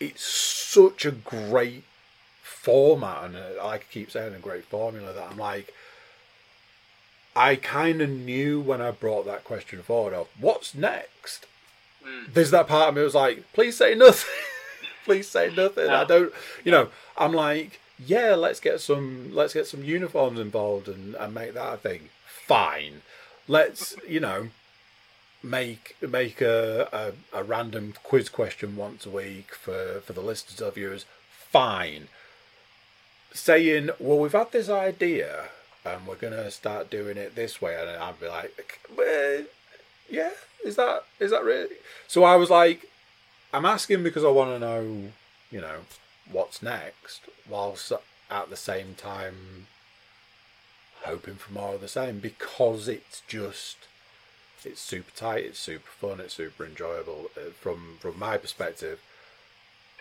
[0.00, 1.84] it's such a great
[2.42, 5.72] format and uh, like I keep saying a great formula that I'm like
[7.36, 11.46] I kind of knew when I brought that question forward of what's next.
[12.32, 14.30] There's that part of me was like, please say nothing,
[15.04, 15.88] please say nothing.
[15.88, 16.32] I don't,
[16.64, 16.88] you know.
[17.16, 21.74] I'm like, yeah, let's get some, let's get some uniforms involved and, and make that
[21.74, 22.08] a thing.
[22.26, 23.02] Fine,
[23.48, 24.48] let's, you know,
[25.42, 26.88] make make a,
[27.32, 31.04] a, a random quiz question once a week for for the listeners or viewers.
[31.30, 32.08] Fine.
[33.32, 35.46] Saying, well, we've had this idea
[35.84, 38.80] and we're gonna start doing it this way, and I'd be like,
[40.08, 40.30] yeah,
[40.64, 41.76] is that is that really?
[42.08, 42.88] So I was like,
[43.52, 45.10] I'm asking because I want to know,
[45.50, 45.80] you know,
[46.30, 47.92] what's next, whilst
[48.30, 49.66] at the same time
[51.02, 53.76] hoping for more of the same because it's just
[54.64, 59.00] it's super tight, it's super fun, it's super enjoyable uh, from from my perspective.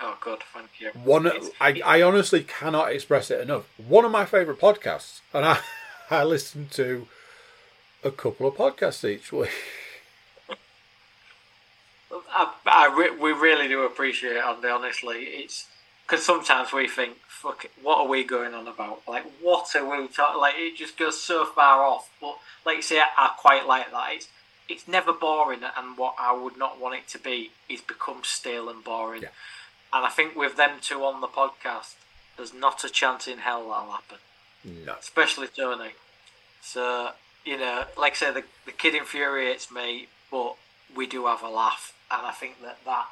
[0.01, 0.89] Oh, God, thank you.
[1.01, 3.65] One, It's- I, I honestly cannot express it enough.
[3.77, 5.59] One of my favourite podcasts, and I,
[6.09, 7.07] I listen to
[8.03, 9.49] a couple of podcasts each week.
[12.11, 14.67] I, I we really do appreciate it, Andy.
[14.67, 15.67] Honestly, it's
[16.05, 19.01] because sometimes we think, "Fuck, it, what are we going on about?
[19.07, 20.41] Like, what are we talking?
[20.41, 23.91] Like, it just goes so far off." But like you say, I, I quite like
[23.91, 24.13] that.
[24.13, 24.27] It's
[24.69, 28.69] it's never boring, and what I would not want it to be is become stale
[28.69, 29.23] and boring.
[29.23, 29.29] Yeah.
[29.91, 31.95] And I think with them two on the podcast,
[32.37, 34.17] there's not a chance in hell that'll happen
[34.63, 35.91] No, especially Tony.
[36.61, 37.11] So
[37.45, 40.55] you know, like I say, the the kid infuriates me, but
[40.95, 43.07] we do have a laugh, and I think that that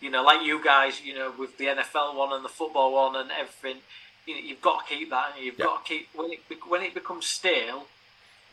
[0.00, 3.16] you know, like you guys, you know, with the NFL one and the football one
[3.16, 3.82] and everything,
[4.26, 5.66] you know, you've got to keep that, and you've Yeah.
[5.66, 7.86] got to keep when it when it becomes stale,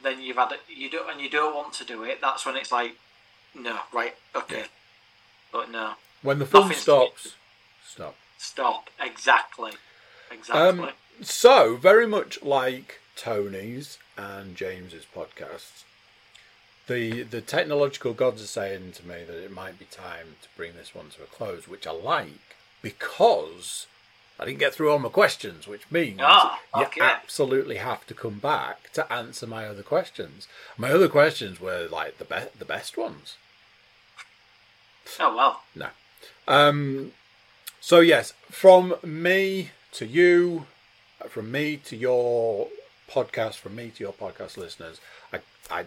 [0.03, 2.19] then you've had it, you don't and you don't want to do it.
[2.21, 2.95] That's when it's like,
[3.55, 4.65] no, right, okay,
[5.51, 7.35] but no, when the Nothing's- stops,
[7.85, 8.15] stop.
[8.37, 9.71] stop, exactly,
[10.31, 10.89] exactly.
[10.89, 10.91] Um,
[11.21, 15.83] so very much like Tony's and James's podcasts,
[16.87, 20.73] the the technological gods are saying to me that it might be time to bring
[20.75, 23.87] this one to a close, which I like because
[24.39, 26.91] I didn't get through all my questions, which means Ah, okay.
[26.97, 30.47] you absolutely have to come back to answer my other questions.
[30.77, 33.35] My other questions were like the best the best ones.
[35.19, 35.87] oh well, No.
[36.47, 37.11] Um,
[37.81, 40.65] so yes, from me to you,
[41.27, 42.67] from me to your
[43.09, 44.99] podcast, from me to your podcast listeners,
[45.33, 45.39] I,
[45.69, 45.85] I,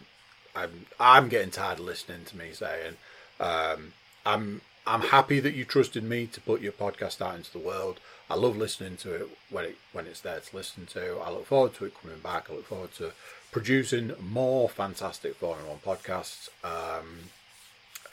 [0.55, 2.97] I'm, I'm getting tired of listening to me saying,
[3.39, 3.93] um,
[4.25, 8.01] I'm, I'm happy that you trusted me to put your podcast out into the world.
[8.29, 11.19] I love listening to it when it when it's there to listen to.
[11.19, 12.47] I look forward to it coming back.
[12.49, 13.11] I look forward to
[13.51, 16.49] producing more fantastic four in one podcasts.
[16.63, 17.31] Um,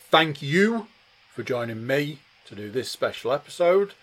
[0.09, 0.87] thank you
[1.35, 3.93] for joining me to do this special episode.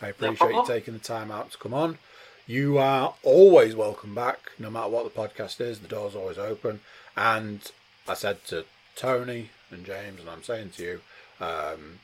[0.00, 1.98] I appreciate you taking the time out to come on.
[2.46, 5.80] You are always welcome back, no matter what the podcast is.
[5.80, 6.80] The door's always open.
[7.16, 7.60] And
[8.06, 8.64] I said to
[8.96, 11.00] Tony and James, and I'm saying to you,
[11.40, 12.00] um,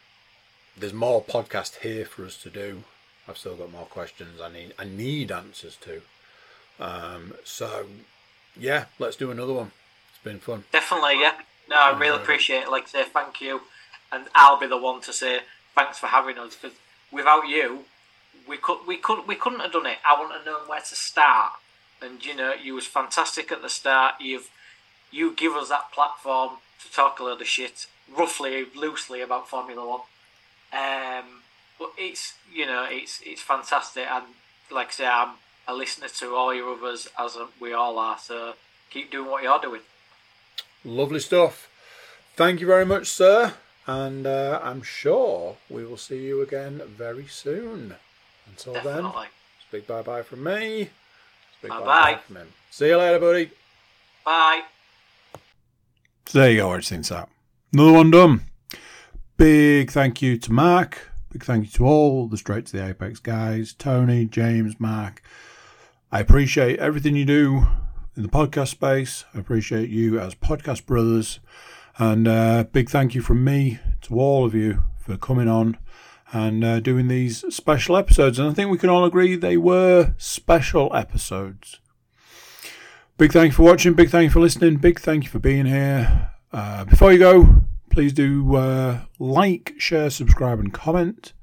[0.77, 2.85] there's more podcast here for us to do.
[3.29, 6.03] I've still got more questions I need I need answers to.
[6.81, 7.87] Um, so
[8.57, 9.73] yeah, let's do another one.
[10.11, 10.65] It's been fun.
[10.73, 11.35] Definitely, yeah.
[11.69, 12.71] No, I really Uh, appreciate it.
[12.71, 13.63] Like I say, thank you,
[14.11, 15.41] and I'll be the one to say
[15.75, 16.77] thanks for having us because
[17.13, 17.85] without you,
[18.49, 19.99] we could we could we couldn't have done it.
[20.05, 21.53] I wouldn't have known where to start,
[22.03, 24.15] and you know, you was fantastic at the start.
[24.21, 24.51] You've
[25.11, 29.87] you give us that platform to talk a load of shit, roughly, loosely about Formula
[29.87, 30.01] One.
[30.73, 31.43] Um,
[31.79, 34.25] but it's you know it's it's fantastic, and
[34.71, 35.31] like I say, I'm
[35.67, 38.19] a listener to all your others as we all are.
[38.19, 38.55] So
[38.91, 39.81] keep doing what you're doing.
[40.85, 41.69] Lovely stuff.
[42.37, 43.55] Thank you very much, sir.
[43.87, 47.97] And uh, I'm sure we will see you again very soon.
[48.47, 49.27] Until then, Definitely.
[49.27, 50.91] it's big bye bye from me.
[51.63, 51.85] Big Bye-bye.
[51.85, 52.49] bye from him.
[52.71, 53.51] See you later, buddy.
[54.25, 54.63] Bye.
[56.33, 57.29] There you go, everything's that.
[57.73, 58.43] Another one done.
[59.37, 61.11] Big thank you to Mark.
[61.33, 65.23] Big thank you to all the Straight to the Apex guys Tony, James, Mark.
[66.13, 67.67] I appreciate everything you do
[68.17, 69.25] in the podcast space.
[69.35, 71.41] I appreciate you as podcast brothers.
[71.99, 75.79] And uh, big thank you from me to all of you for coming on
[76.33, 78.39] and uh, doing these special episodes.
[78.39, 81.81] And I think we can all agree they were special episodes.
[83.21, 83.93] Big thank you for watching.
[83.93, 84.77] Big thank you for listening.
[84.77, 86.31] Big thank you for being here.
[86.55, 87.57] Uh, before you go,
[87.91, 91.35] please do uh, like, share, subscribe, and comment.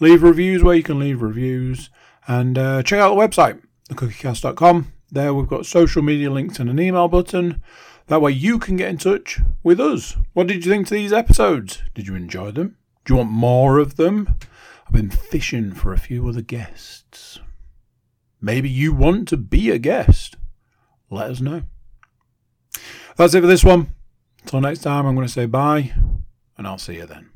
[0.00, 1.90] Leave reviews where you can leave reviews.
[2.26, 3.60] And uh, check out the website,
[3.90, 4.94] thecookiecast.com.
[5.10, 7.62] There we've got social media links and an email button.
[8.06, 10.16] That way you can get in touch with us.
[10.32, 11.82] What did you think to these episodes?
[11.92, 12.78] Did you enjoy them?
[13.04, 14.38] Do you want more of them?
[14.86, 17.40] I've been fishing for a few other guests.
[18.40, 20.36] Maybe you want to be a guest
[21.10, 21.62] let us know.
[23.16, 23.94] That's it for this one.
[24.42, 25.92] Until next time, I'm going to say bye,
[26.56, 27.30] and I'll see you then.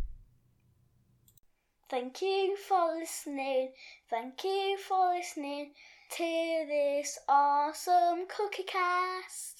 [1.90, 3.72] Thank you for listening.
[4.08, 5.72] Thank you for listening
[6.16, 9.53] to this awesome cookie cast.